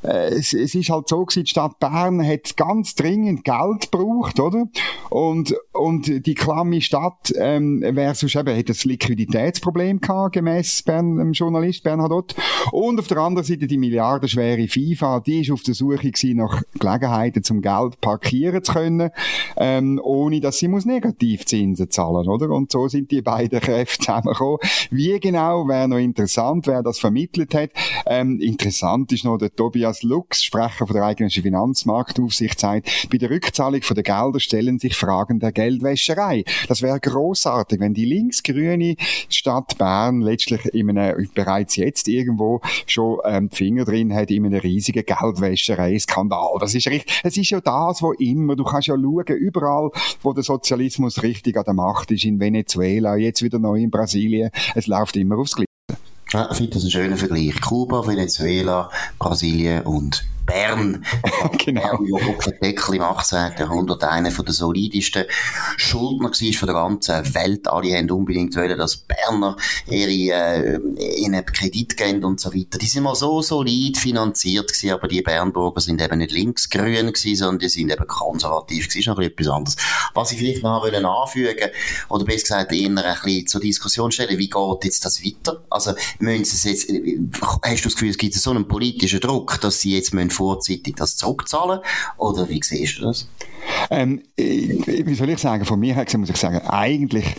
äh, 0.04 0.30
es, 0.30 0.54
es 0.54 0.76
ist 0.76 0.90
halt 0.90 1.08
so 1.08 1.26
gewesen, 1.26 1.44
die 1.44 1.50
Stadt 1.50 1.80
Bern 1.80 2.26
hat 2.26 2.56
ganz 2.58 2.96
dringend 2.96 3.44
Geld 3.44 3.92
gebraucht, 3.92 4.40
oder? 4.40 4.68
Und, 5.10 5.56
und 5.74 6.26
die 6.26 6.34
klamme 6.34 6.82
Stadt 6.82 7.32
ähm, 7.44 8.14
sonst 8.14 8.36
eben, 8.36 8.58
hat 8.58 8.70
ein 8.70 8.76
Liquiditätsproblem 8.84 10.00
gehabt, 10.00 10.34
gemäss 10.34 10.82
Bern, 10.82 11.18
dem 11.18 11.34
Journalist 11.34 11.84
Bernhard 11.84 12.12
Ott. 12.12 12.36
Und 12.72 13.00
auf 13.00 13.08
der 13.08 13.18
anderen 13.18 13.46
Seite 13.46 13.68
die 13.68 13.78
milliardenschwere 13.78 14.68
FIFA, 14.68 15.20
die 15.20 15.42
ist 15.42 15.52
auf 15.52 15.64
der 15.64 15.74
Suche 15.74 16.12
gewesen 16.12 16.38
nach 16.38 16.62
Gelegenheiten, 16.80 17.44
zum 17.44 17.62
Geld 17.62 18.00
parkieren 18.02 18.64
zu 18.64 18.74
können, 18.74 19.10
ähm, 19.58 20.00
ohne 20.04 20.40
dass 20.40 20.58
sie 20.58 20.68
muss 20.68 20.86
Negativzinsen 20.86 21.90
zahlen, 21.90 22.28
oder? 22.28 22.50
Und 22.50 22.72
so 22.72 22.88
sind 22.88 23.12
die 23.12 23.22
beiden 23.22 23.60
Kräfte 23.60 24.06
zusammengekommen. 24.06 24.60
Wie 24.90 25.20
genau, 25.20 25.68
wäre 25.68 25.88
noch 25.88 25.98
interessant, 25.98 26.68
wer 26.68 26.84
das 26.84 27.00
vermittelt 27.00 27.54
hat. 27.54 27.72
Ähm, 28.06 28.40
interessant 28.40 29.12
ist 29.12 29.26
noch 29.26 29.38
der 29.38 29.54
Tobias 29.54 30.04
Lux, 30.04 30.44
Sprecher 30.44 30.88
von 30.88 30.96
der 30.96 31.06
eigenen 31.06 31.30
Finanzmarktaufsicht, 31.30 32.60
sagt, 32.60 33.10
bei 33.12 33.18
der 33.18 33.30
Rückzahlung 33.30 33.82
von 33.82 33.96
der 33.96 34.04
Gelder 34.04 34.40
stellen 34.40 34.80
sich 34.80 34.96
Fragen 34.96 35.40
der 35.40 35.52
Geldwäscherei. 35.52 36.44
Das 36.68 36.82
wäre 36.82 37.00
großartig, 37.34 37.80
wenn 37.80 37.94
die 37.94 38.06
linksgrüne 38.06 38.96
Stadt 39.30 39.78
Bern 39.78 40.22
letztlich 40.22 40.66
in 40.74 40.98
einem, 40.98 41.30
bereits 41.34 41.76
jetzt 41.76 42.08
irgendwo 42.08 42.62
schon 42.86 43.20
ähm, 43.26 43.50
die 43.50 43.56
Finger 43.56 43.86
drin 43.86 44.14
hat 44.14 44.30
in 44.30 44.46
einem 44.46 44.60
riesigen 44.60 45.04
Geldwäscherei-Skandal. 45.06 46.58
Das 46.60 46.76
ist 46.76 46.88
richtig. 46.88 47.22
Es 47.24 47.36
ist 47.38 47.50
ja 47.50 47.60
das, 47.60 48.02
wo 48.02 48.12
immer, 48.14 48.56
du 48.56 48.64
kannst 48.64 48.88
ja 48.88 48.96
schauen, 48.96 49.36
überall, 49.36 49.90
wo 50.22 50.34
der 50.34 50.44
Sozialismus 50.44 51.24
richtig 51.24 51.58
an 51.58 51.64
der 51.66 51.74
Macht 51.74 52.12
ist, 52.12 52.26
in 52.26 52.40
Venezuela, 52.40 53.16
jetzt 53.16 53.42
wieder 53.42 53.60
neu 53.60 53.80
in 53.82 53.90
Brasilien, 53.90 54.52
es 54.76 54.88
läuft 54.88 55.16
immer 55.16 55.38
aufs 55.38 55.56
Gleiche. 55.56 55.68
Ja, 56.32 56.50
ich 56.52 56.58
finde 56.58 56.74
das 56.74 56.84
ein 56.84 56.92
schöner 56.92 57.18
Vergleich. 57.18 57.60
Kuba, 57.62 58.08
Venezuela, 58.08 58.90
Brasilien 59.20 59.84
und 59.84 60.26
Bern. 60.54 61.06
genau. 61.58 61.82
Bern, 61.82 62.06
ja 62.06 62.28
auf 62.28 62.46
dem 62.46 62.60
Deckel 62.62 62.96
im 62.96 63.02
18. 63.02 63.54
Jahrhundert 63.58 64.04
einer 64.04 64.32
von 64.32 64.46
der 64.46 64.54
solidisten 64.54 65.26
Schuldner 65.78 66.30
war 66.30 66.54
von 66.54 66.68
der 66.68 66.76
ganzen 66.76 67.36
Welt. 67.36 67.68
Alle 67.68 67.98
haben 67.98 68.12
unbedingt 68.12 68.56
wollen, 68.56 68.78
dass 68.78 68.98
Berner 68.98 69.58
ihre, 69.90 70.12
äh, 70.12 70.80
ihnen 71.18 71.46
Kredit 71.46 71.98
geben 71.98 72.24
und 72.24 72.40
so 72.40 72.54
weiter. 72.54 72.78
Die 72.78 72.86
sind 72.86 73.04
mal 73.04 73.16
so 73.16 73.42
solid 73.42 73.98
finanziert 73.98 74.68
gewesen, 74.68 74.92
aber 74.92 75.08
die 75.08 75.22
Bernburger 75.22 75.82
sind 75.82 76.02
eben 76.02 76.20
nicht 76.20 76.32
linksgrün 76.32 77.08
gewesen, 77.08 77.36
sondern 77.36 77.60
die 77.60 77.70
sind 77.70 77.92
eben 77.92 78.08
konservativ 78.08 78.88
gewesen. 78.88 79.00
Ist 79.00 79.08
noch 79.08 79.20
etwas 79.20 79.48
anderes. 79.48 79.76
Was 80.14 80.32
ich 80.32 80.38
vielleicht 80.38 80.64
noch 80.64 80.84
wollen 80.84 81.06
anfügen, 81.06 81.70
oder 82.10 82.26
besser 82.26 82.42
gesagt, 82.42 82.72
eher 82.72 82.90
ein 82.90 82.96
bisschen 82.96 83.48
zur 83.48 83.62
Diskussion 83.62 84.12
stellen, 84.12 84.38
wie 84.38 84.50
geht 84.50 84.84
jetzt 84.84 85.04
das 85.04 85.24
weiter? 85.24 85.64
Also, 85.70 85.94
müssen 86.20 86.46
Sie 86.46 86.70
jetzt, 86.70 86.90
hast 87.64 87.86
du 87.86 87.90
das 87.90 87.94
Gefühl, 87.94 88.10
es 88.10 88.18
gibt 88.18 88.36
so 88.36 88.52
einen 88.52 88.68
politischen 88.68 89.20
Druck, 89.20 89.60
dass 89.62 89.80
Sie 89.80 89.96
jetzt 89.96 90.14
müssen 90.14 90.30
vorzeitig 90.44 90.96
das 90.98 91.16
zurückzahlen? 91.16 91.80
Oder 92.18 92.50
wie 92.50 92.62
siehst 92.62 93.00
du 93.00 93.04
das? 93.04 93.28
Ähm, 93.90 94.22
wie 94.36 95.16
soll 95.16 95.30
ich 95.30 95.40
sagen, 95.40 95.64
von 95.64 95.80
mir 95.80 95.96
her 95.96 96.06
muss 96.18 96.30
ich 96.30 96.38
sagen, 96.38 96.60
eigentlich 96.68 97.36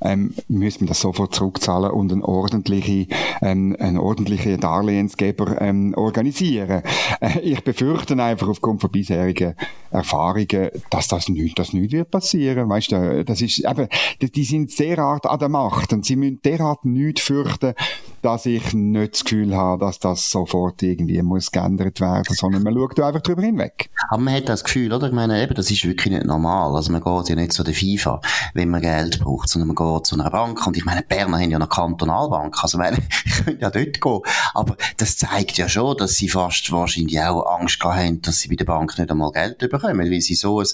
ähm, 0.00 0.34
müssen 0.48 0.80
wir 0.80 0.88
das 0.88 1.00
sofort 1.00 1.34
zurückzahlen 1.34 1.90
und 1.90 2.12
einen 2.12 2.22
ordentlichen, 2.22 3.08
ähm, 3.42 3.76
einen 3.78 3.98
ordentlichen 3.98 4.60
Darlehensgeber 4.60 5.60
ähm, 5.60 5.94
organisieren. 5.96 6.82
Äh, 7.20 7.40
ich 7.40 7.64
befürchte 7.64 8.20
einfach 8.22 8.48
aufgrund 8.48 8.80
von 8.80 8.90
bisherigen 8.90 9.54
Erfahrungen, 9.90 10.70
dass 10.90 11.08
das 11.08 11.28
nicht, 11.28 11.58
das 11.58 11.72
nicht 11.72 11.92
wird 11.92 12.10
passieren. 12.10 12.68
Weißt 12.68 12.92
du, 12.92 13.24
das 13.24 13.40
ist 13.40 13.64
eben, 13.64 13.88
die 14.20 14.44
sind 14.44 14.78
derart 14.78 15.26
an 15.26 15.38
der 15.38 15.48
Macht 15.48 15.92
und 15.92 16.04
sie 16.04 16.16
müssen 16.16 16.40
derart 16.42 16.84
nicht 16.84 17.20
fürchten, 17.20 17.74
dass 18.22 18.46
ich 18.46 18.74
nicht 18.74 19.14
das 19.14 19.24
Gefühl 19.24 19.56
habe, 19.56 19.84
dass 19.84 19.98
das 19.98 20.30
sofort 20.30 20.82
irgendwie 20.82 21.22
muss 21.22 21.52
geändert 21.52 22.00
werden, 22.00 22.34
sondern 22.34 22.62
man 22.62 22.74
schaut 22.74 23.00
einfach 23.00 23.20
drüber 23.20 23.42
hinweg. 23.42 23.90
Aber 24.08 24.20
man 24.20 24.34
hat 24.34 24.48
das 24.48 24.64
Gefühl, 24.64 24.92
oder? 24.92 25.06
Ich 25.06 25.12
meine, 25.12 25.42
eben, 25.42 25.54
das 25.54 25.70
ist 25.70 25.84
wirklich 25.84 26.12
nicht 26.12 26.26
normal. 26.26 26.74
Also 26.74 26.90
man 26.92 27.02
geht 27.02 27.28
ja 27.28 27.36
nicht 27.36 27.52
zu 27.52 27.62
der 27.62 27.74
FIFA, 27.74 28.20
wenn 28.54 28.70
man 28.70 28.80
Geld 28.80 29.20
braucht, 29.20 29.48
sondern 29.48 29.68
man 29.68 29.76
geht 29.76 30.06
zu 30.06 30.16
einer 30.16 30.30
Bank. 30.30 30.66
Und 30.66 30.76
ich 30.76 30.84
meine, 30.84 31.02
Berner 31.02 31.38
haben 31.38 31.50
ja 31.50 31.58
eine 31.58 31.68
Kantonalbank. 31.68 32.56
Also 32.62 32.78
ich 32.78 32.84
meine, 32.84 32.98
ich 33.24 33.44
könnte 33.44 33.62
ja 33.62 33.70
dort 33.70 34.00
gehen. 34.00 34.20
Aber 34.54 34.76
das 34.96 35.16
zeigt 35.16 35.56
ja 35.58 35.68
schon, 35.68 35.96
dass 35.96 36.16
sie 36.16 36.28
fast 36.28 36.70
wahrscheinlich 36.72 37.20
auch 37.20 37.46
Angst 37.58 37.82
haben, 37.82 38.20
dass 38.22 38.40
sie 38.40 38.48
bei 38.48 38.56
der 38.56 38.64
Bank 38.64 38.98
nicht 38.98 39.10
einmal 39.10 39.30
Geld 39.32 39.58
bekommen, 39.58 40.10
weil 40.10 40.20
sie 40.20 40.34
so 40.34 40.60
ein 40.60 40.66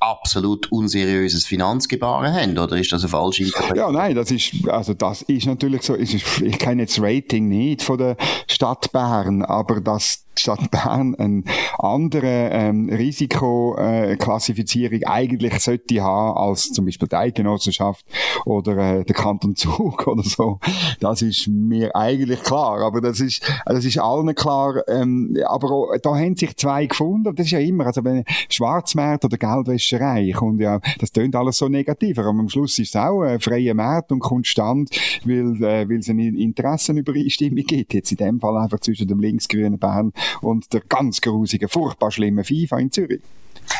absolut 0.00 0.70
unseriöses 0.72 1.46
Finanzgebaren 1.46 2.32
haben. 2.32 2.58
Oder 2.58 2.76
ist 2.76 2.92
das 2.92 3.02
eine 3.02 3.10
falsche 3.10 3.44
Interpretation? 3.44 3.94
Ja, 3.94 4.00
nein, 4.00 4.14
das 4.16 4.30
ist, 4.30 4.68
also 4.68 4.94
das 4.94 5.22
ist 5.22 5.46
natürlich 5.46 5.82
so, 5.82 5.94
ich 5.94 6.58
kenne 6.58 6.87
jetzt 6.88 7.00
Rating 7.00 7.48
nicht 7.48 7.82
von 7.82 7.98
der 7.98 8.16
Stadt 8.46 8.90
Bern, 8.92 9.42
aber 9.42 9.80
dass 9.80 10.24
Stadt 10.38 10.70
Bern 10.70 11.14
eine 11.14 11.44
andere 11.78 12.50
ähm, 12.52 12.90
Risikoklassifizierung 12.90 15.04
eigentlich 15.04 15.58
sollte 15.60 16.02
haben 16.02 16.36
als 16.36 16.72
zum 16.72 16.84
Beispiel 16.84 17.08
die 17.08 17.16
Eidgenossenschaft 17.16 18.04
oder 18.44 18.76
äh, 18.76 19.02
der 19.04 19.14
Kanton 19.14 19.56
Zug 19.56 20.06
oder 20.10 20.22
so. 20.22 20.60
Das 21.00 21.22
ist 21.22 21.48
mir 21.48 21.96
eigentlich 21.96 22.42
klar, 22.42 22.82
aber 22.82 23.00
das 23.00 23.20
ist, 23.20 23.42
das 23.64 23.82
ist 23.84 23.98
allen 23.98 24.34
klar. 24.34 24.82
Ähm, 24.88 25.36
aber 25.46 25.70
auch, 25.70 25.96
da 26.02 26.10
haben 26.10 26.36
sich 26.36 26.54
zwei 26.56 26.86
gefunden. 26.86 27.34
Das 27.34 27.46
ist 27.46 27.52
ja 27.52 27.60
immer, 27.60 27.86
also 27.86 28.04
wenn 28.04 28.24
Schwarzmarkt 28.48 29.24
oder 29.24 29.38
Geldwäscherei 29.38 30.32
kommt 30.34 30.60
ja, 30.60 30.80
das 30.98 31.12
tönt 31.12 31.36
alles 31.36 31.58
so 31.58 31.68
negativ, 31.68 32.18
aber 32.18 32.28
am 32.28 32.48
Schluss 32.48 32.78
ist 32.78 32.90
es 32.90 32.96
auch 32.96 33.22
ein 33.22 33.40
freier 33.40 33.74
Markt 33.74 34.12
und 34.12 34.20
konstant, 34.20 34.90
weil, 35.24 35.62
äh, 35.62 35.88
weil 35.88 35.98
es 35.98 36.08
eine 36.08 36.28
Interessenübereinstimmung 36.28 37.64
gibt. 37.64 37.94
Jetzt 37.94 38.12
in 38.12 38.18
dem 38.18 38.40
Fall 38.40 38.56
einfach 38.56 38.80
zwischen 38.80 39.08
dem 39.08 39.20
linksgrünen 39.20 39.78
Bern 39.78 40.12
und 40.40 40.72
der 40.72 40.82
ganz 40.88 41.20
grusigen, 41.20 41.68
furchtbar 41.68 42.10
schlimmen 42.10 42.44
FIFA 42.44 42.78
in 42.78 42.90
Zürich. 42.90 43.20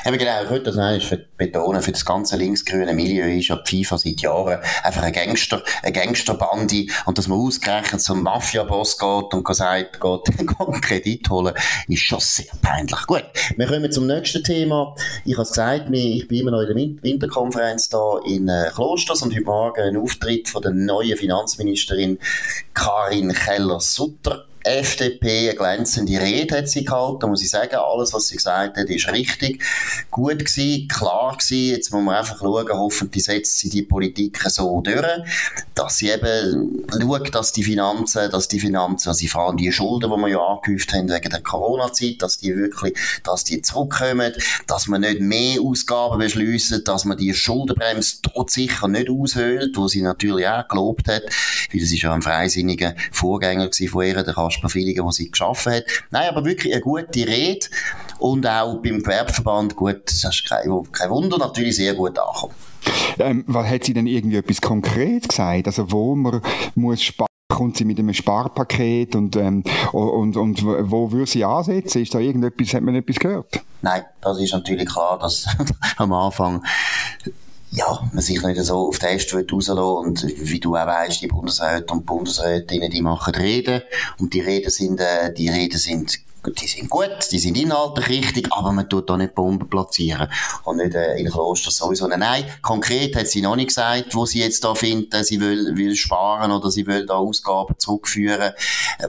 Eben 0.04 0.18
genau, 0.18 0.42
ich 0.42 0.50
würde 0.50 0.72
das 0.72 1.18
betonen, 1.36 1.82
für 1.82 1.92
das 1.92 2.04
ganze 2.04 2.36
linksgrüne 2.36 2.92
Milieu 2.92 3.26
ist 3.26 3.48
ja 3.48 3.56
die 3.56 3.84
FIFA 3.84 3.98
seit 3.98 4.20
Jahren 4.20 4.60
einfach 4.82 5.02
ein 5.02 5.12
Gangster, 5.12 5.62
ein 5.82 5.92
Gangsterbande 5.92 6.86
und 7.06 7.18
dass 7.18 7.28
man 7.28 7.38
ausgerechnet 7.38 8.00
zum 8.00 8.22
Mafia-Boss 8.22 8.98
geht 8.98 9.34
und 9.34 9.54
sagt, 9.54 10.00
geht, 10.00 10.24
geht 10.38 10.60
einen 10.60 10.80
Kredit 10.80 11.28
holen, 11.30 11.54
ist 11.88 12.02
schon 12.02 12.20
sehr 12.20 12.52
peinlich. 12.62 13.06
Gut, 13.06 13.24
wir 13.56 13.66
kommen 13.66 13.90
zum 13.90 14.06
nächsten 14.06 14.42
Thema. 14.42 14.94
Ich 15.24 15.34
habe 15.34 15.42
es 15.42 15.50
gesagt, 15.50 15.90
ich 15.90 16.28
bin 16.28 16.40
immer 16.40 16.52
noch 16.52 16.60
in 16.60 16.68
der 16.68 17.02
Winterkonferenz 17.02 17.88
da 17.88 18.18
in 18.26 18.48
äh, 18.48 18.70
Klosters 18.74 19.22
und 19.22 19.34
heute 19.34 19.44
Morgen 19.44 19.80
ein 19.82 19.96
Auftritt 19.96 20.48
von 20.48 20.62
der 20.62 20.72
neuen 20.72 21.16
Finanzministerin 21.16 22.18
Karin 22.72 23.32
Keller-Sutter 23.32 24.47
FDP 24.68 25.48
eine 25.48 25.58
glänzende 25.58 26.20
Rede 26.20 26.58
hat 26.58 26.68
sie 26.68 26.84
gehalten, 26.84 27.28
muss 27.28 27.42
ich 27.42 27.50
sagen. 27.50 27.76
Alles, 27.76 28.12
was 28.12 28.28
sie 28.28 28.36
gesagt 28.36 28.76
hat, 28.76 28.88
ist 28.88 29.10
richtig. 29.10 29.62
Gut 30.10 30.38
gewesen, 30.38 30.88
klar 30.88 31.36
gewesen. 31.36 31.74
Jetzt 31.74 31.92
muss 31.92 32.02
man 32.02 32.16
einfach 32.16 32.38
schauen, 32.38 32.68
hoffentlich 32.72 33.24
setzt 33.24 33.58
sie 33.58 33.70
die 33.70 33.82
Politik 33.82 34.40
so 34.48 34.80
durch, 34.80 35.06
dass 35.74 35.98
sie 35.98 36.10
eben 36.10 36.84
schaut, 36.90 37.34
dass 37.34 37.52
die 37.52 37.62
Finanzen, 37.62 38.30
dass 38.30 38.48
die 38.48 38.60
Finanzen, 38.60 39.08
also 39.08 39.26
vor 39.28 39.48
allem 39.48 39.56
die 39.56 39.72
Schulden, 39.72 40.10
die 40.10 40.16
wir 40.16 40.28
ja 40.28 40.40
angehäuft 40.40 40.92
haben 40.92 41.08
wegen 41.08 41.30
der 41.30 41.42
Corona-Zeit, 41.42 42.16
dass 42.20 42.38
die 42.38 42.54
wirklich, 42.56 42.94
dass 43.24 43.44
die 43.44 43.62
zurückkommen, 43.62 44.32
dass 44.66 44.86
man 44.86 45.02
nicht 45.02 45.20
mehr 45.20 45.60
Ausgaben 45.60 46.18
beschließen, 46.18 46.84
dass 46.84 47.04
man 47.04 47.16
die 47.16 47.32
Schuldenbremse 47.34 48.16
dort 48.22 48.50
sicher 48.50 48.88
nicht 48.88 49.10
aushöhlt, 49.10 49.76
wo 49.76 49.88
sie 49.88 50.02
natürlich 50.02 50.46
auch 50.46 50.66
gelobt 50.68 51.08
hat, 51.08 51.22
weil 51.72 51.80
das 51.80 51.92
ist 51.92 52.02
ja 52.02 52.12
ein 52.12 52.22
freisinniger 52.22 52.94
Vorgänger 53.12 53.70
von 53.90 54.04
ihr, 54.04 54.22
der 54.22 54.34
Kasper 54.34 54.57
Filiger, 54.66 55.02
der 55.02 55.12
sie 55.12 55.30
geschaffen 55.30 55.74
hat. 55.74 55.84
Nein, 56.10 56.28
aber 56.28 56.44
wirklich 56.44 56.72
eine 56.72 56.82
gute 56.82 57.26
Rede 57.26 57.66
und 58.18 58.46
auch 58.46 58.82
beim 58.82 59.02
Gewerbeverband 59.02 59.76
gut, 59.76 60.02
das 60.06 60.24
ist 60.24 60.44
kein, 60.48 60.68
kein 60.92 61.10
Wunder, 61.10 61.38
natürlich 61.38 61.76
sehr 61.76 61.94
gut 61.94 62.18
angekommen. 62.18 62.54
Ähm, 63.18 63.44
hat 63.48 63.84
sie 63.84 63.94
denn 63.94 64.06
irgendwie 64.06 64.36
etwas 64.36 64.60
konkret 64.60 65.28
gesagt? 65.28 65.66
Also 65.66 65.90
wo 65.90 66.14
man 66.14 66.40
muss 66.74 67.02
sparen 67.02 67.28
kommt 67.58 67.76
sie 67.76 67.84
mit 67.84 67.98
einem 67.98 68.14
Sparpaket 68.14 69.16
und, 69.16 69.34
ähm, 69.34 69.64
und, 69.92 70.36
und 70.36 70.64
wo 70.64 71.10
würde 71.10 71.28
sie 71.28 71.44
ansetzen? 71.44 72.02
Ist 72.02 72.14
da 72.14 72.20
irgendetwas, 72.20 72.72
hat 72.72 72.82
man 72.82 72.94
etwas 72.94 73.18
gehört? 73.18 73.60
Nein, 73.82 74.04
das 74.20 74.38
ist 74.38 74.52
natürlich 74.52 74.88
klar, 74.88 75.18
dass 75.18 75.46
am 75.96 76.12
Anfang 76.12 76.64
ja, 77.70 78.08
man 78.12 78.22
sich 78.22 78.42
nicht 78.42 78.62
so 78.64 78.88
auf 78.88 78.98
den 78.98 79.10
Test 79.10 79.34
rauslassen 79.34 79.78
und 79.78 80.26
wie 80.38 80.60
du 80.60 80.74
auch 80.74 80.86
weißt, 80.86 81.20
die 81.20 81.28
Bundesräte 81.28 81.92
und 81.92 82.06
Bundesrätinnen, 82.06 82.90
die 82.90 83.02
machen 83.02 83.34
Reden. 83.34 83.82
Und 84.18 84.32
die 84.32 84.40
Reden 84.40 84.70
sind, 84.70 85.00
äh, 85.00 85.32
die 85.32 85.48
Reden 85.48 85.78
sind 85.78 86.18
die 86.50 86.66
sind 86.66 86.90
gut, 86.90 87.30
die 87.30 87.38
sind 87.38 87.56
inhaltlich 87.56 88.08
richtig, 88.08 88.48
aber 88.52 88.72
man 88.72 88.88
tut 88.88 89.08
da 89.08 89.16
nicht 89.16 89.34
Bomben 89.34 89.68
platzieren. 89.68 90.28
Und 90.64 90.78
nicht 90.78 90.94
äh, 90.94 91.16
in 91.18 91.30
Kloster 91.30 91.70
sowieso. 91.70 92.06
Nein, 92.06 92.44
konkret 92.62 93.16
hat 93.16 93.28
sie 93.28 93.42
noch 93.42 93.56
nicht 93.56 93.68
gesagt, 93.68 94.14
wo 94.14 94.26
sie 94.26 94.40
jetzt 94.40 94.64
da 94.64 94.74
findet, 94.74 95.26
sie 95.26 95.40
will, 95.40 95.76
will 95.76 95.94
sparen 95.96 96.52
oder 96.52 96.70
sie 96.70 96.86
will 96.86 97.06
da 97.06 97.14
Ausgaben 97.14 97.74
zurückführen. 97.78 98.52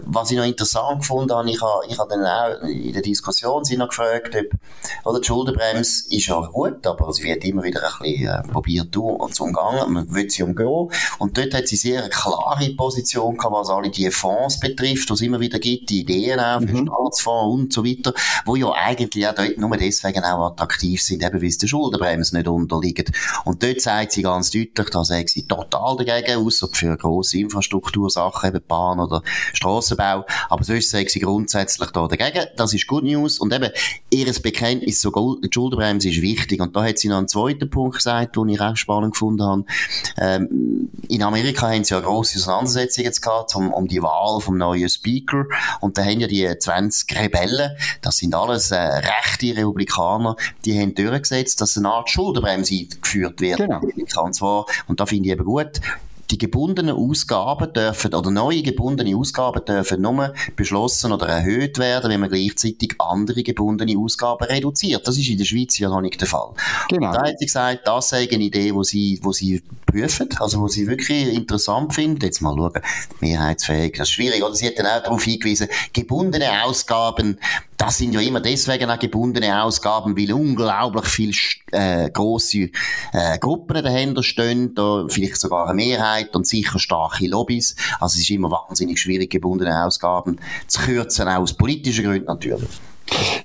Was 0.06 0.32
ich 0.32 0.38
noch 0.38 0.46
interessant 0.46 1.00
gefunden 1.00 1.34
habe, 1.34 1.50
ich 1.50 1.62
habe, 1.62 1.86
ich 1.88 1.98
habe 1.98 2.10
dann 2.10 2.26
auch 2.26 2.68
in 2.68 2.94
der 2.94 3.02
Diskussion 3.02 3.64
sie 3.64 3.78
noch 3.78 3.90
gefragt, 3.90 4.36
ob, 4.36 4.60
oder 5.06 5.20
die 5.20 5.28
Schuldenbremse 5.28 6.14
ist 6.14 6.28
ja 6.28 6.40
gut, 6.40 6.86
aber 6.86 7.12
sie 7.14 7.24
wird 7.24 7.44
immer 7.46 7.64
wieder 7.64 7.82
ein 7.84 7.92
bisschen 8.02 8.28
äh, 8.28 8.42
probiert 8.44 8.94
zu 8.94 9.44
umgehen, 9.44 9.94
man 9.94 10.14
will 10.14 10.30
sie 10.30 10.44
umgehen. 10.44 10.90
Und 11.20 11.38
dort 11.38 11.54
hat 11.54 11.68
sie 11.68 11.76
sehr 11.76 12.02
eine 12.02 12.10
klare 12.10 12.70
Position 12.76 13.38
gehabt, 13.38 13.54
was 13.54 13.70
alle 13.70 13.90
die 13.90 14.10
Fonds 14.12 14.60
betrifft, 14.60 15.10
die 15.10 15.14
es 15.14 15.22
immer 15.22 15.40
wieder 15.40 15.60
gibt, 15.60 15.90
die 15.90 16.02
Ideen 16.02 16.40
auch 16.40 16.60
für 16.60 16.68
mhm. 16.68 16.88
Staatsfonds 16.88 17.29
Fonds 17.30 17.62
und 17.62 17.74
so 17.74 17.86
weiter, 17.86 18.14
wo 18.46 18.56
ja 18.56 18.72
eigentlich 18.72 19.28
auch 19.28 19.36
dort 19.36 19.58
nur 19.58 19.78
deswegen 19.78 20.24
auch 20.24 20.48
attraktiv 20.48 21.02
sind, 21.02 21.24
eben 21.24 21.42
weil 21.42 21.50
es 21.50 21.58
der 21.58 21.68
Schuldenbremse 21.68 22.36
nicht 22.36 22.48
unterliegt. 22.48 23.12
Und 23.46 23.64
dort 23.64 23.82
sagt 23.82 24.12
sie 24.12 24.22
ganz 24.22 24.52
deutlich, 24.52 24.90
da 24.92 25.04
sagt 25.04 25.30
sie 25.30 25.48
total 25.48 25.98
dagegen, 25.98 26.40
außer 26.40 26.70
für 26.72 26.98
grosse 26.98 27.40
Infrastruktursachen, 27.40 28.50
eben 28.50 28.66
Bahn 28.68 29.00
oder 29.00 29.22
Strassenbau. 29.54 30.26
Aber 30.50 30.64
sonst 30.64 30.90
sagt 30.90 31.12
sie 31.12 31.20
grundsätzlich 31.20 31.90
da 31.92 32.08
dagegen. 32.08 32.46
Das 32.58 32.74
ist 32.74 32.88
Good 32.88 33.04
News. 33.04 33.40
Und 33.40 33.54
eben, 33.54 33.72
ihres 34.10 34.42
Bekenntnis 34.42 35.00
zur 35.00 35.12
Schuldenbremse 35.52 36.10
ist 36.10 36.22
wichtig. 36.22 36.62
Und 36.62 36.76
da 36.76 36.84
hat 36.84 36.98
sie 36.98 37.10
noch 37.10 37.18
einen 37.18 37.28
zweiten 37.28 37.70
Punkt 37.70 37.98
gesagt, 37.98 38.36
den 38.36 38.50
ich 38.50 38.62
auch 38.62 38.76
spannend 38.76 39.14
gefunden 39.14 39.44
habe. 39.44 39.66
Ähm, 40.18 40.90
in 41.08 41.24
Amerika 41.24 41.70
haben 41.70 41.84
sie 41.84 41.94
ja 41.94 42.00
grosse 42.00 42.38
Auseinandersetzungen 42.40 43.06
jetzt 43.06 43.22
gehabt 43.22 43.56
um, 43.56 43.74
um 43.74 43.88
die 43.88 44.02
Wahl 44.02 44.40
vom 44.42 44.58
neuen 44.58 44.90
Speaker. 44.90 45.46
Und 45.82 45.98
da 45.98 46.04
haben 46.04 46.20
ja 46.20 46.28
die 46.28 46.58
20 46.58 47.08
Rebellen, 47.20 47.76
das 48.02 48.18
sind 48.18 48.34
alles 48.34 48.72
äh, 48.72 48.78
rechte 48.78 49.56
Republikaner, 49.56 50.36
die 50.66 50.80
haben 50.80 50.96
durchgesetzt, 50.96 51.62
dass 51.62 51.78
eine 51.78 51.90
Art 51.90 52.10
Schuldenbremse 52.10 52.74
eingeführt 52.76 53.42
wird. 53.42 53.58
Genau. 53.58 53.82
Und 54.22 54.34
zwar, 54.34 54.66
und 54.88 55.00
da 55.00 55.06
finde 55.06 55.28
ich 55.28 55.34
eben 55.34 55.46
gut, 55.46 55.80
die 56.32 56.38
gebundenen 56.38 56.96
Ausgaben 56.96 57.74
dürfen, 57.74 58.14
oder 58.14 58.30
neue 58.30 58.62
gebundene 58.62 59.16
Ausgaben 59.16 59.64
dürfen 59.66 60.02
nur 60.02 60.34
beschlossen 60.56 61.12
oder 61.12 61.28
erhöht 61.28 61.78
werden, 61.80 62.12
wenn 62.12 62.20
man 62.20 62.30
gleichzeitig 62.30 62.96
andere 63.00 63.44
gebundene 63.44 63.98
Ausgaben 63.98 64.46
reduziert. 64.46 65.08
Das 65.08 65.18
ist 65.18 65.28
in 65.28 65.38
der 65.38 65.46
Schweiz 65.46 65.78
ja 65.80 65.90
noch 65.90 66.02
nicht 66.02 66.22
der 66.22 66.28
Fall. 66.28 66.54
Genau. 66.88 67.08
Und 67.08 67.16
da 67.16 67.24
hat 67.24 67.40
sie 67.40 67.46
gesagt, 67.46 67.88
das 67.88 68.10
sei 68.10 68.30
eine 68.32 68.44
Idee, 68.44 68.74
wo 68.74 68.84
sie, 68.84 69.20
wo 69.24 69.32
sie 69.32 69.64
prüfen, 69.86 70.30
also 70.40 70.62
wo 70.62 70.68
sie 70.68 70.88
wirklich 70.88 71.34
interessant 71.34 71.94
finden. 71.94 72.24
Jetzt 72.24 72.42
mal 72.42 72.56
schauen, 72.56 72.82
mehrheitsfähig, 73.20 73.94
das 73.98 74.10
ist 74.10 74.14
schwierig, 74.14 74.44
oder? 74.44 74.54
Sie 74.54 74.68
hat 74.68 74.78
dann 74.78 74.86
auch 74.86 75.04
darauf 75.04 75.24
hingewiesen, 75.24 75.68
gebundene 75.94 76.64
Ausgaben, 76.64 77.40
das 77.80 77.98
sind 77.98 78.14
ja 78.14 78.20
immer 78.20 78.42
deswegen 78.42 78.92
auch 78.92 79.00
gebundene 79.00 79.64
Ausgaben, 79.64 80.18
weil 80.18 80.34
unglaublich 80.34 81.06
viel 81.06 81.34
äh, 81.72 82.10
grosse 82.10 82.70
äh, 83.14 83.40
Gruppen 83.40 83.82
dahinter 83.82 84.22
stehen, 84.22 84.76
da 84.76 85.06
vielleicht 85.08 85.40
sogar 85.40 85.66
eine 85.66 85.76
Mehrheit 85.76 86.36
und 86.36 86.46
sicher 86.46 86.78
starke 86.78 87.26
Lobbys. 87.28 87.78
Also 88.02 88.16
es 88.16 88.24
ist 88.24 88.32
immer 88.32 88.52
wahnsinnig 88.52 89.00
schwierig, 89.00 89.32
gebundene 89.32 89.86
Ausgaben 89.86 90.42
zu 90.68 90.82
kürzen, 90.82 91.30
auch 91.30 91.40
aus 91.40 91.54
politischen 91.54 92.04
Gründen 92.04 92.26
natürlich. 92.26 92.70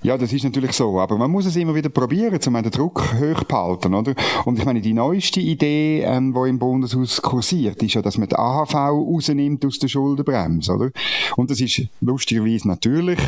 Ja, 0.03 0.19
das 0.19 0.33
ist 0.33 0.45
natürlich 0.45 0.73
so, 0.73 1.01
aber 1.01 1.17
man 1.17 1.31
muss 1.31 1.47
es 1.47 1.57
immer 1.57 1.75
wieder 1.75 1.89
probieren, 1.89 2.39
um 2.47 2.55
den 2.55 2.71
Druck 2.71 3.15
hoch 3.15 3.45
zu 3.45 3.57
halten, 3.57 3.95
oder? 3.95 4.15
Und 4.45 4.59
ich 4.59 4.65
meine, 4.65 4.81
die 4.81 4.93
neueste 4.93 5.41
Idee, 5.41 6.03
ähm, 6.03 6.35
die 6.35 6.49
im 6.49 6.59
Bundeshaus 6.59 7.23
kursiert, 7.23 7.83
ist 7.83 7.95
ja, 7.95 8.03
dass 8.03 8.19
man 8.19 8.29
die 8.29 8.37
AHV 8.37 8.75
rausnimmt 8.75 9.65
aus 9.65 9.79
der 9.79 9.89
Schuldenbremse, 9.89 10.75
oder? 10.75 10.91
Und 11.37 11.51
das 11.51 11.61
ist 11.61 11.83
lustigerweise 12.01 12.69
natürlich 12.69 13.19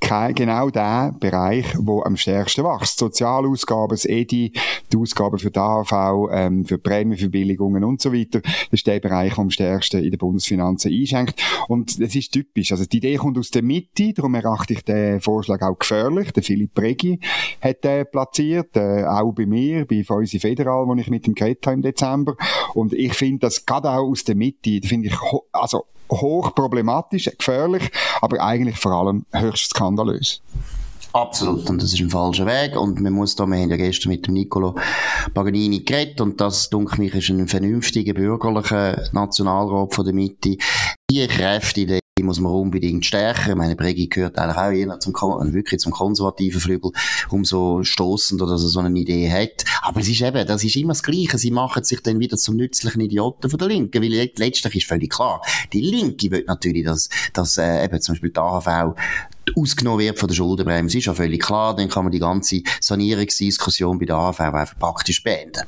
kein, 0.00 0.34
genau 0.34 0.70
der 0.70 1.14
Bereich, 1.18 1.66
wo 1.78 2.02
am 2.02 2.16
stärksten 2.16 2.64
wächst. 2.64 2.98
Sozialausgaben, 2.98 3.90
das 3.90 4.04
EDI, 4.04 4.52
die 4.92 4.96
Ausgaben 4.96 5.38
für 5.38 5.50
die 5.50 5.58
AHV, 5.58 6.28
ähm, 6.32 6.64
für 6.64 6.78
Prämienverbilligungen 6.78 7.84
und 7.84 8.00
so 8.00 8.12
weiter, 8.12 8.40
das 8.40 8.52
ist 8.72 8.86
der 8.86 9.00
Bereich, 9.00 9.34
der 9.34 9.38
am 9.38 9.50
stärksten 9.50 10.02
in 10.02 10.10
den 10.10 10.18
Bundesfinanzen 10.18 10.92
einschenkt. 10.92 11.40
Und 11.68 12.00
das 12.00 12.14
ist 12.14 12.32
typisch. 12.32 12.72
Also 12.72 12.84
die 12.86 12.98
Idee 12.98 13.16
kommt 13.16 13.38
aus 13.38 13.50
der 13.50 13.62
Mitte, 13.62 14.12
darum 14.12 14.34
erachte 14.34 14.72
ich 14.72 14.82
den 14.82 15.20
Vorschlag 15.20 15.60
auch 15.68 15.78
gefährlich. 15.78 16.32
Der 16.32 16.42
Philipp 16.42 16.78
Regi 16.78 17.20
hat 17.60 17.84
den 17.84 18.06
platziert, 18.10 18.76
äh, 18.76 19.04
auch 19.04 19.32
bei 19.32 19.46
mir, 19.46 19.86
bei 19.86 20.04
Fäusi 20.04 20.38
Federal, 20.38 20.86
wo 20.86 20.94
ich 20.94 21.08
mit 21.08 21.26
dem 21.26 21.34
geredet 21.34 21.66
habe 21.66 21.74
im 21.74 21.82
Dezember. 21.82 22.34
Und 22.74 22.92
ich 22.92 23.14
finde 23.14 23.40
das 23.40 23.64
gerade 23.64 23.90
auch 23.90 24.08
aus 24.08 24.24
der 24.24 24.34
Mitte, 24.34 24.80
finde 24.86 25.08
ich, 25.08 25.16
also 25.52 25.84
hoch 26.10 26.54
problematisch, 26.54 27.30
gefährlich, 27.36 27.90
aber 28.20 28.42
eigentlich 28.42 28.78
vor 28.78 28.92
allem 28.92 29.26
höchst 29.32 29.70
skandalös. 29.70 30.42
Absolut, 31.12 31.68
und 31.70 31.82
das 31.82 31.94
ist 31.94 32.00
ein 32.00 32.10
falscher 32.10 32.46
Weg. 32.46 32.76
Und 32.76 33.00
man 33.00 33.12
muss 33.12 33.34
da, 33.34 33.46
wir 33.46 33.56
haben 33.56 33.70
ja 33.70 33.76
gestern 33.76 34.10
mit 34.10 34.26
dem 34.26 34.34
Nicolo 34.34 34.76
Paganini 35.32 35.80
geredet, 35.80 36.20
und 36.20 36.40
das, 36.40 36.68
denke 36.68 37.02
ich, 37.02 37.14
ist 37.14 37.30
ein 37.30 37.48
vernünftiger 37.48 38.14
bürgerlicher 38.14 39.08
Nationalrat 39.12 39.94
von 39.94 40.04
der 40.04 40.14
Mitte. 40.14 40.56
Die 41.10 41.26
Kräfte, 41.26 41.86
die 41.86 42.00
die 42.18 42.24
muss 42.24 42.40
man 42.40 42.52
unbedingt 42.52 43.06
stärken. 43.06 43.50
Ich 43.50 43.56
meine, 43.56 43.76
Bregi 43.76 44.08
gehört 44.08 44.38
eigentlich 44.38 44.56
auch 44.56 44.70
eher 44.70 45.00
zum, 45.00 45.14
wirklich 45.54 45.80
zum 45.80 45.92
konservativen 45.92 46.60
Flügel, 46.60 46.90
umso 47.30 47.84
stoßender, 47.84 48.44
dass 48.44 48.62
er 48.62 48.68
so 48.68 48.80
eine 48.80 48.98
Idee 48.98 49.30
hat. 49.30 49.64
Aber 49.82 50.00
es 50.00 50.08
ist 50.08 50.20
eben, 50.20 50.44
das 50.46 50.64
ist 50.64 50.74
immer 50.74 50.94
das 50.94 51.04
Gleiche. 51.04 51.38
Sie 51.38 51.52
machen 51.52 51.84
sich 51.84 52.02
dann 52.02 52.18
wieder 52.18 52.36
zum 52.36 52.56
nützlichen 52.56 53.00
Idioten 53.00 53.48
von 53.48 53.58
der 53.58 53.68
Linken, 53.68 54.02
weil 54.02 54.30
letztlich 54.36 54.74
ist 54.74 54.88
völlig 54.88 55.10
klar, 55.10 55.40
die 55.72 55.80
Linke 55.80 56.30
will 56.32 56.44
natürlich, 56.46 56.84
dass, 56.84 57.08
dass 57.32 57.56
äh, 57.56 57.84
eben 57.84 58.00
zum 58.00 58.14
Beispiel 58.14 58.30
die 58.30 58.40
AHV 58.40 58.96
ausgenommen 59.56 60.00
wird 60.00 60.18
von 60.18 60.28
der 60.28 60.34
Schuldenbremse, 60.34 60.98
ist 60.98 61.06
ja 61.06 61.14
völlig 61.14 61.40
klar. 61.40 61.76
Dann 61.76 61.88
kann 61.88 62.04
man 62.04 62.12
die 62.12 62.18
ganze 62.18 62.62
Sanierungsdiskussion 62.80 63.98
bei 63.98 64.06
der 64.06 64.16
AHV 64.16 64.40
einfach 64.40 64.76
praktisch 64.78 65.22
beenden. 65.22 65.62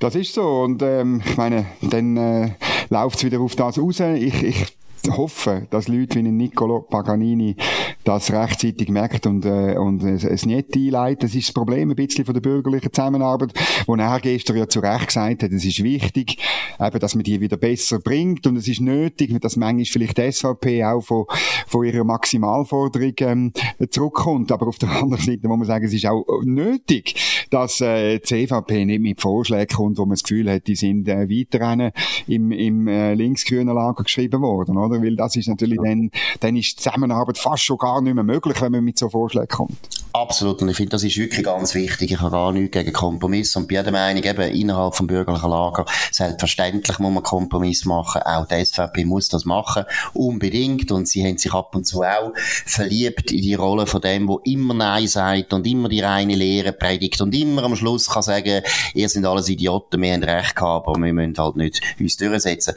Das 0.00 0.14
ist 0.16 0.34
so. 0.34 0.62
Und 0.62 0.82
ähm, 0.82 1.22
ich 1.24 1.36
meine, 1.38 1.64
dann 1.80 2.16
äh, 2.18 2.50
läuft 2.90 3.16
es 3.16 3.24
wieder 3.24 3.40
auf 3.40 3.56
das 3.56 3.78
raus. 3.78 4.00
Ich, 4.00 4.42
ich 4.42 4.66
hoffen, 5.10 5.66
dass 5.70 5.88
Leute 5.88 6.18
wie 6.18 6.22
Niccolo 6.22 6.80
Paganini 6.82 7.56
das 8.04 8.30
rechtzeitig 8.30 8.88
merkt 8.90 9.26
und, 9.26 9.44
äh, 9.44 9.76
und 9.76 10.02
es 10.02 10.46
nicht 10.46 10.76
einleitet. 10.76 11.24
Das 11.24 11.34
ist 11.34 11.48
das 11.48 11.54
Problem 11.54 11.90
ein 11.90 11.96
bisschen 11.96 12.24
von 12.24 12.34
der 12.34 12.40
bürgerlichen 12.40 12.92
Zusammenarbeit, 12.92 13.52
wo 13.86 13.94
er 13.96 14.20
gestern 14.20 14.58
ja 14.58 14.68
zu 14.68 14.80
Recht 14.80 15.06
gesagt 15.06 15.42
hat, 15.42 15.52
es 15.52 15.64
ist 15.64 15.82
wichtig, 15.82 16.38
eben, 16.78 16.98
dass 16.98 17.14
man 17.14 17.24
die 17.24 17.40
wieder 17.40 17.56
besser 17.56 17.98
bringt 17.98 18.46
und 18.46 18.56
es 18.56 18.68
ist 18.68 18.80
nötig, 18.80 19.40
dass 19.40 19.56
manchmal 19.56 19.84
vielleicht 19.86 20.18
die 20.18 20.30
SVP 20.30 20.84
auch 20.84 21.00
von, 21.00 21.24
von 21.66 21.84
ihrer 21.84 22.04
Maximalforderung 22.04 23.14
ähm, 23.20 23.52
zurückkommt. 23.90 24.52
Aber 24.52 24.68
auf 24.68 24.78
der 24.78 24.90
anderen 25.02 25.24
Seite 25.24 25.48
muss 25.48 25.58
man 25.58 25.66
sagen, 25.66 25.86
es 25.86 25.94
ist 25.94 26.06
auch 26.06 26.24
nötig, 26.44 27.14
dass 27.50 27.80
äh, 27.80 28.18
die 28.18 28.46
CVP 28.46 28.84
nicht 28.84 29.00
mit 29.00 29.20
Vorschlägen 29.20 29.74
kommt, 29.74 29.98
wo 29.98 30.02
man 30.02 30.10
das 30.10 30.22
Gefühl 30.22 30.50
hat, 30.50 30.66
die 30.66 30.76
sind 30.76 31.08
äh, 31.08 31.28
weiter 31.28 31.92
im, 32.26 32.52
im 32.52 32.88
äh, 32.88 33.14
linksgrünen 33.14 33.74
Lager 33.74 34.04
geschrieben 34.04 34.42
worden, 34.42 34.76
oder? 34.76 35.02
Weil 35.02 35.16
das 35.16 35.36
ist 35.36 35.48
natürlich 35.48 35.78
dann, 35.82 36.10
dann 36.40 36.56
ist 36.56 36.72
die 36.72 36.82
Zusammenarbeit 36.82 37.38
fast 37.38 37.64
schon 37.64 37.78
gar 37.78 37.93
nicht 38.00 38.14
mehr 38.14 38.24
möglich, 38.24 38.60
wenn 38.60 38.72
man 38.72 38.84
mit 38.84 38.98
so 38.98 39.08
Vorschlägen 39.08 39.48
kommt. 39.48 39.78
Absolut. 40.14 40.62
Und 40.62 40.68
ich 40.68 40.76
finde, 40.76 40.90
das 40.90 41.02
ist 41.02 41.16
wirklich 41.16 41.44
ganz 41.44 41.74
wichtig. 41.74 42.12
Ich 42.12 42.20
habe 42.20 42.30
gar 42.30 42.52
nichts 42.52 42.70
gegen 42.70 42.92
Kompromiss. 42.92 43.56
Und 43.56 43.66
bei 43.66 43.74
jeder 43.74 43.90
Meinung, 43.90 44.22
eben 44.22 44.54
innerhalb 44.54 44.94
vom 44.94 45.08
bürgerlichen 45.08 45.50
Lager, 45.50 45.86
selbstverständlich 46.12 47.00
muss 47.00 47.12
man 47.12 47.22
Kompromiss 47.24 47.84
machen. 47.84 48.22
Auch 48.22 48.46
die 48.46 48.64
SVP 48.64 49.06
muss 49.06 49.28
das 49.28 49.44
machen. 49.44 49.84
Unbedingt. 50.12 50.92
Und 50.92 51.08
sie 51.08 51.26
haben 51.26 51.36
sich 51.36 51.52
ab 51.52 51.74
und 51.74 51.84
zu 51.84 52.02
auch 52.02 52.32
verliebt 52.36 53.32
in 53.32 53.42
die 53.42 53.54
Rolle 53.54 53.88
von 53.88 54.00
dem, 54.02 54.28
wo 54.28 54.38
immer 54.44 54.74
Nein 54.74 55.08
sagt 55.08 55.52
und 55.52 55.66
immer 55.66 55.88
die 55.88 56.00
reine 56.00 56.36
Lehre 56.36 56.72
predigt 56.72 57.20
und 57.20 57.34
immer 57.34 57.64
am 57.64 57.74
Schluss 57.74 58.08
kann 58.08 58.22
sagen, 58.22 58.62
ihr 58.94 59.08
sind 59.08 59.26
alles 59.26 59.48
Idioten, 59.48 60.00
wir 60.00 60.12
haben 60.12 60.22
Recht 60.22 60.54
gehabt, 60.54 60.86
aber 60.86 61.00
wir 61.00 61.12
müssen 61.12 61.36
halt 61.38 61.56
nicht 61.56 61.80
uns 61.98 62.16
durchsetzen. 62.16 62.74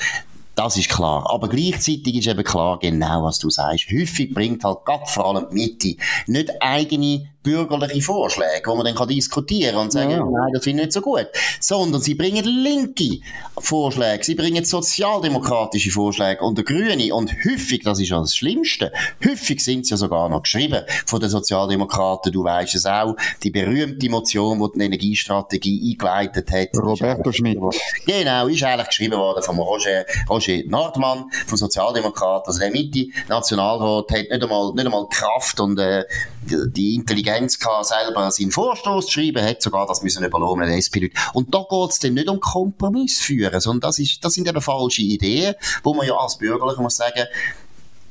Das 0.57 0.75
ist 0.75 0.89
klar. 0.89 1.29
Aber 1.29 1.49
gleichzeitig 1.49 2.15
ist 2.15 2.25
eben 2.25 2.43
klar, 2.43 2.79
genau 2.79 3.23
was 3.23 3.37
du 3.37 3.47
sagst. 3.47 3.91
Häufig 3.91 4.33
bringt 4.33 4.63
halt 4.63 4.83
gerade 4.85 5.05
vor 5.05 5.27
allem 5.27 5.45
die 5.51 5.55
Mitte 5.55 5.95
nicht 6.25 6.51
eigene 6.59 7.29
bürgerliche 7.43 8.01
Vorschläge, 8.01 8.63
wo 8.65 8.75
man 8.75 8.85
dann 8.85 8.95
kann 8.95 9.07
diskutieren 9.07 9.77
und 9.77 9.91
sagen, 9.91 10.11
ja. 10.11 10.17
nein, 10.17 10.51
das 10.53 10.63
finde 10.63 10.83
ich 10.83 10.87
nicht 10.87 10.93
so 10.93 11.01
gut. 11.01 11.27
Sondern 11.61 12.01
sie 12.01 12.15
bringen 12.15 12.43
linke 12.43 13.19
Vorschläge, 13.57 14.23
sie 14.23 14.35
bringen 14.35 14.65
sozialdemokratische 14.65 15.91
Vorschläge 15.91 16.41
und 16.41 16.63
Grüne 16.65 17.13
und 17.13 17.31
häufig, 17.45 17.83
das 17.83 17.99
ist 17.99 18.09
ja 18.09 18.19
das 18.19 18.35
Schlimmste, 18.35 18.91
häufig 19.25 19.63
sind 19.63 19.85
sie 19.85 19.91
ja 19.91 19.97
sogar 19.97 20.27
noch 20.29 20.43
geschrieben 20.43 20.83
von 21.05 21.21
den 21.21 21.29
Sozialdemokraten, 21.29 22.33
du 22.33 22.43
weißt 22.43 22.75
es 22.75 22.85
auch, 22.85 23.15
die 23.43 23.51
berühmte 23.51 24.09
Motion, 24.09 24.59
die 24.59 24.79
die 24.79 24.85
Energiestrategie 24.85 25.91
eingeleitet 25.93 26.51
hat. 26.51 26.69
Roberto 26.77 27.31
Schmidt. 27.31 27.59
Genau, 28.05 28.47
ist 28.47 28.63
eigentlich 28.63 28.87
geschrieben 28.87 29.17
worden 29.17 29.43
von 29.43 29.57
Roger, 29.57 30.05
Roger 30.29 30.57
Nordmann, 30.65 31.25
von 31.45 31.57
Sozialdemokraten, 31.57 32.47
also 32.47 32.59
der 32.59 32.71
Mitte-Nationalrat 32.71 34.11
hat 34.11 34.17
nicht 34.17 34.43
einmal, 34.43 34.73
nicht 34.73 34.85
einmal 34.85 35.07
Kraft 35.09 35.59
und 35.59 35.79
äh, 35.79 36.03
die 36.49 36.95
Intelligenz 36.95 37.36
gehabt, 37.39 37.85
selber 37.85 38.31
seinen 38.31 38.51
Vorstoß 38.51 39.05
zu 39.07 39.11
schreiben, 39.11 39.45
hat 39.45 39.61
sogar 39.61 39.85
das 39.87 40.01
müssen 40.03 40.23
überlohnen, 40.23 40.67
der 40.67 40.77
SP-Leute. 40.77 41.13
Und 41.33 41.53
da 41.53 41.65
geht 41.69 41.91
es 41.91 41.99
dann 41.99 42.13
nicht 42.13 42.29
um 42.29 42.39
Kompromiss 42.39 43.19
führen, 43.19 43.59
sondern 43.59 43.89
das, 43.89 43.99
ist, 43.99 44.23
das 44.23 44.33
sind 44.33 44.47
eben 44.47 44.61
falsche 44.61 45.01
Ideen, 45.01 45.55
wo 45.83 45.93
man 45.93 46.07
ja 46.07 46.15
als 46.15 46.37
Bürgerlicher 46.37 46.81
muss 46.81 46.95
sagen, 46.95 47.25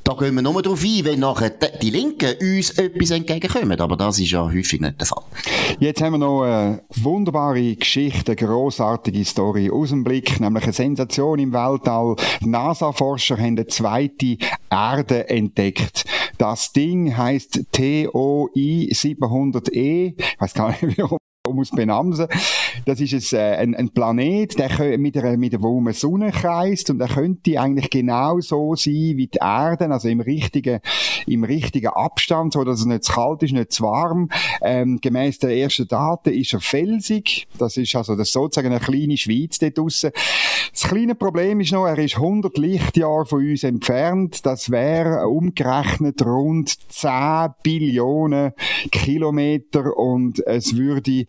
da 0.07 0.13
gehen 0.13 0.35
wir 0.35 0.41
nur 0.41 0.61
darauf 0.61 0.81
ein, 0.85 1.03
wenn 1.03 1.19
nachher 1.19 1.49
die 1.49 1.89
Linken 1.89 2.33
uns 2.39 2.69
etwas 2.77 3.11
entgegenkommen. 3.11 3.77
Aber 3.81 3.97
das 3.97 4.17
ist 4.19 4.31
ja 4.31 4.41
häufig 4.45 4.79
nicht 4.79 5.01
der 5.01 5.05
Fall. 5.05 5.23
Jetzt 5.81 6.01
haben 6.01 6.13
wir 6.13 6.17
noch 6.17 6.43
eine 6.43 6.81
wunderbare 6.95 7.75
Geschichte, 7.75 8.31
eine 8.31 8.35
grossartige 8.37 9.25
Story 9.25 9.69
aus 9.69 9.89
dem 9.89 10.05
Blick, 10.05 10.39
nämlich 10.39 10.63
eine 10.63 10.71
Sensation 10.71 11.39
im 11.39 11.51
Weltall. 11.51 12.15
NASA-Forscher 12.39 13.35
haben 13.35 13.57
eine 13.57 13.67
zweite 13.67 14.37
Erde 14.69 15.27
entdeckt. 15.27 16.05
Das 16.37 16.71
Ding 16.71 17.17
heißt 17.17 17.65
TOI 17.71 18.89
700E. 18.91 20.13
Ich 20.17 20.41
weiß 20.41 20.53
gar 20.53 20.69
nicht, 20.69 20.97
warum 20.97 21.17
muss 21.55 21.71
benamsen. 21.71 22.27
Das 22.85 22.99
ist 22.99 23.33
ein, 23.33 23.39
äh, 23.39 23.55
ein, 23.55 23.75
ein 23.75 23.89
Planet, 23.89 24.57
der 24.59 24.97
mit 24.97 25.17
einer, 25.17 25.37
mit 25.37 25.53
einer, 25.53 25.63
wo 25.63 25.81
Sonne 25.91 26.31
kreist 26.31 26.89
und 26.89 26.99
der 26.99 27.07
könnte 27.07 27.59
eigentlich 27.59 27.89
genau 27.89 28.39
so 28.39 28.75
sein 28.75 29.13
wie 29.15 29.27
die 29.27 29.39
Erde, 29.39 29.89
also 29.89 30.09
im 30.09 30.19
richtigen, 30.19 30.79
im 31.25 31.43
richtigen 31.43 31.87
Abstand, 31.87 32.53
so 32.53 32.63
dass 32.63 32.81
es 32.81 32.85
nicht 32.85 33.03
zu 33.03 33.13
kalt 33.13 33.43
ist, 33.43 33.53
nicht 33.53 33.71
zu 33.71 33.83
warm. 33.83 34.29
Ähm, 34.61 34.99
gemäß 35.01 35.39
der 35.39 35.55
ersten 35.55 35.87
Daten 35.87 36.33
ist 36.33 36.53
er 36.53 36.59
felsig. 36.59 37.47
Das 37.57 37.77
ist 37.77 37.95
also 37.95 38.15
das 38.15 38.31
sozusagen 38.31 38.71
eine 38.71 38.79
kleine 38.79 39.17
Schweiz 39.17 39.57
dort 39.59 39.77
draussen. 39.77 40.11
Das 40.71 40.83
kleine 40.83 41.15
Problem 41.15 41.59
ist 41.59 41.71
noch, 41.71 41.85
er 41.85 41.97
ist 41.97 42.15
100 42.15 42.57
Lichtjahre 42.57 43.25
von 43.25 43.47
uns 43.47 43.63
entfernt. 43.63 44.45
Das 44.45 44.69
wäre 44.69 45.27
umgerechnet 45.27 46.25
rund 46.25 46.69
10 46.91 47.49
Billionen 47.63 48.53
Kilometer 48.91 49.97
und 49.97 50.45
es 50.45 50.75
würde 50.75 51.25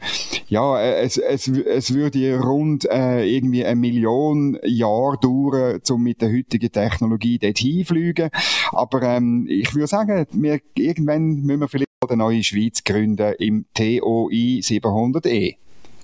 ja, 0.48 0.80
es, 0.80 1.18
es, 1.18 1.46
es 1.48 1.92
würde 1.92 2.40
rund 2.40 2.86
äh, 2.90 3.24
irgendwie 3.24 3.64
eine 3.64 3.76
Million 3.76 4.58
Jahre 4.64 5.18
dauern, 5.20 5.80
um 5.90 6.02
mit 6.02 6.22
der 6.22 6.32
heutigen 6.32 6.72
Technologie 6.72 7.38
dort 7.38 7.58
hinfliegen. 7.58 8.30
Aber 8.72 9.02
ähm, 9.02 9.46
ich 9.48 9.74
würde 9.74 9.86
sagen, 9.86 10.26
wir, 10.32 10.60
irgendwann 10.74 11.42
müssen 11.42 11.60
wir 11.60 11.68
vielleicht 11.68 11.88
eine 12.08 12.16
neue 12.16 12.42
Schweiz 12.42 12.82
gründen 12.82 13.34
im 13.38 13.66
TOI 13.74 14.60
700E. 14.62 15.56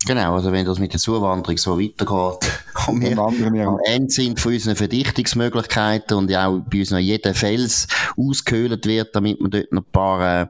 Genau, 0.07 0.35
also 0.35 0.53
wenn 0.53 0.67
das 0.67 0.79
mit 0.79 0.93
der 0.93 1.01
Zuwanderung 1.01 1.57
so 1.57 1.81
weitergeht, 1.81 2.54
und 2.89 3.03
wir 3.03 3.67
am 3.67 3.79
Ende 3.85 4.11
sind 4.11 4.41
von 4.41 4.53
unseren 4.53 4.77
Verdichtungsmöglichkeiten 4.77 6.17
und 6.17 6.31
ja 6.31 6.49
auch 6.49 6.61
bei 6.61 6.81
uns 6.81 6.91
noch 6.91 6.99
jeder 6.99 7.35
Fels 7.35 7.87
ausgehöhlt 8.17 8.87
wird, 8.87 9.15
damit 9.15 9.39
wir 9.41 9.49
dort 9.49 9.73
noch 9.73 9.83
ein 9.83 9.93
paar 9.93 10.43
äh, 10.43 10.47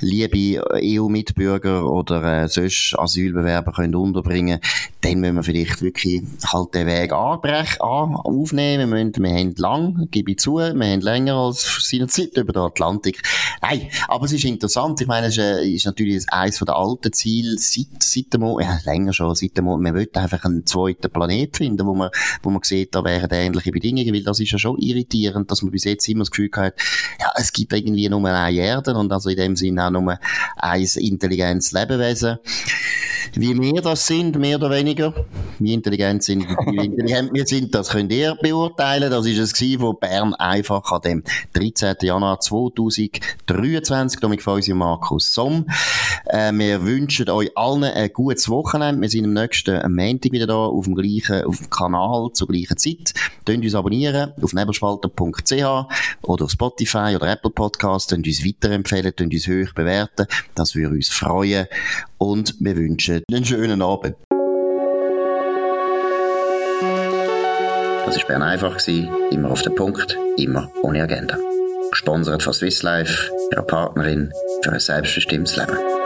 liebe 0.00 0.62
EU-Mitbürger 0.74 1.90
oder 1.90 2.42
äh, 2.42 2.48
sonst 2.48 2.94
Asylbewerber 2.98 3.72
können 3.72 3.94
unterbringen 3.94 4.60
dann 5.04 5.20
müssen 5.20 5.36
wir 5.36 5.42
vielleicht 5.42 5.82
wirklich 5.82 6.22
halt 6.46 6.74
den 6.74 6.86
Weg 6.86 7.12
anbrechen, 7.12 7.82
an, 7.82 8.16
aufnehmen. 8.16 8.90
Wir, 8.90 9.04
müssen, 9.04 9.22
wir 9.22 9.30
haben 9.30 9.54
lang, 9.56 10.08
gebe 10.10 10.32
ich 10.32 10.38
zu, 10.38 10.56
wir 10.56 10.68
haben 10.68 11.00
länger 11.00 11.34
als 11.34 11.86
seine 11.90 12.06
Zeit 12.06 12.36
über 12.36 12.54
den 12.54 12.62
Atlantik. 12.62 13.22
Nein, 13.60 13.90
aber 14.08 14.24
es 14.24 14.32
ist 14.32 14.44
interessant. 14.44 15.00
Ich 15.02 15.06
meine, 15.06 15.26
es 15.26 15.36
ist, 15.36 15.84
äh, 15.84 15.88
natürlich 15.88 16.24
eines 16.28 16.58
der 16.58 16.74
alten 16.74 17.12
Ziele 17.12 17.58
seit, 17.58 18.02
seit 18.02 18.32
dem 18.32 18.40
Mond, 18.40 18.64
ja, 18.64 18.78
länger 18.86 19.12
schon, 19.12 19.34
seit 19.34 19.56
dem 19.58 19.66
Mond. 19.66 19.82
Man 19.82 19.94
will 19.94 20.08
einfach 20.14 20.42
einen 20.44 20.64
zweiten 20.64 21.10
Planet 21.10 21.56
finden, 21.56 21.86
wo 21.86 21.94
man, 21.94 22.08
wo 22.42 22.48
man 22.48 22.62
sieht, 22.62 22.94
da 22.94 23.04
wären 23.04 23.30
ähnliche 23.30 23.72
Bedingungen, 23.72 24.14
weil 24.14 24.22
das 24.22 24.40
ist 24.40 24.52
ja 24.52 24.58
schon 24.58 24.78
irritierend, 24.78 25.50
dass 25.50 25.60
man 25.60 25.70
bis 25.70 25.84
jetzt 25.84 26.08
immer 26.08 26.20
das 26.20 26.30
Gefühl 26.30 26.50
hat, 26.56 26.74
ja, 27.20 27.30
es 27.36 27.52
gibt 27.52 27.74
irgendwie 27.74 28.08
nur 28.08 28.26
eine 28.26 28.56
Erde 28.56 28.94
und 28.94 29.12
also 29.12 29.28
in 29.28 29.36
dem 29.36 29.56
Sinne 29.56 29.86
auch 29.86 29.90
nur 29.90 30.18
ein 30.56 30.88
intelligentes 30.96 31.72
Lebewesen 31.72 32.38
wie 33.36 33.60
wir 33.60 33.82
das 33.82 34.06
sind, 34.06 34.38
mehr 34.38 34.56
oder 34.56 34.70
weniger. 34.70 35.12
Wie 35.58 35.72
intelligent 35.72 36.22
sind, 36.22 36.48
wie 36.48 36.76
intelligent 36.84 37.32
wir 37.32 37.46
sind, 37.46 37.74
das 37.74 37.88
könnt 37.88 38.12
ihr 38.12 38.36
beurteilen. 38.40 39.10
Das 39.10 39.26
ist 39.26 39.38
es 39.38 39.80
wo 39.80 39.92
Bern 39.92 40.34
einfach 40.34 40.90
an 40.92 41.00
dem 41.02 41.24
13. 41.54 41.96
Januar 42.02 42.40
2023, 42.40 44.20
damit 44.20 44.42
von 44.42 44.54
uns 44.54 44.68
Markus 44.68 45.32
Somm. 45.32 45.66
Äh, 46.26 46.52
wir 46.52 46.84
wünschen 46.84 47.28
euch 47.30 47.50
allen 47.56 47.84
ein 47.84 48.12
gutes 48.12 48.48
Wochenende. 48.48 49.00
Wir 49.00 49.08
sind 49.08 49.24
am 49.24 49.32
nächsten 49.32 49.80
am 49.80 49.94
Montag 49.94 50.32
wieder 50.32 50.46
da, 50.46 50.54
auf 50.54 50.84
dem 50.84 50.94
gleichen, 50.94 51.44
auf 51.44 51.58
dem 51.58 51.70
Kanal, 51.70 52.30
zur 52.32 52.48
gleichen 52.48 52.76
Zeit. 52.76 53.14
Könnt 53.44 53.64
uns 53.64 53.74
abonnieren 53.74 54.32
auf 54.40 54.52
nebelspalter.ch 54.52 55.52
oder 56.22 56.44
auf 56.44 56.50
Spotify 56.50 57.14
oder 57.16 57.32
Apple 57.32 57.50
Podcasts. 57.50 58.10
Könnt 58.10 58.26
uns 58.26 58.44
weiterempfehlen, 58.44 59.14
könnt 59.16 59.34
uns 59.34 59.48
hoch 59.48 59.72
bewerten. 59.74 60.26
Das 60.54 60.74
würde 60.74 60.94
uns 60.94 61.08
freuen. 61.08 61.66
Und 62.18 62.54
wir 62.60 62.76
wünschen 62.76 63.23
einen 63.32 63.44
schönen 63.44 63.82
Abend. 63.82 64.16
Das 68.06 68.18
war 68.18 68.26
Bern 68.26 68.42
einfach, 68.42 68.78
immer 69.30 69.50
auf 69.50 69.62
den 69.62 69.74
Punkt, 69.74 70.18
immer 70.36 70.70
ohne 70.82 71.02
Agenda. 71.02 71.38
Gesponsert 71.90 72.42
von 72.42 72.52
Swiss 72.52 72.82
Life, 72.82 73.30
ihrer 73.50 73.62
Partnerin 73.62 74.32
für 74.62 74.72
ein 74.72 74.80
selbstbestimmtes 74.80 75.56
Leben. 75.56 76.03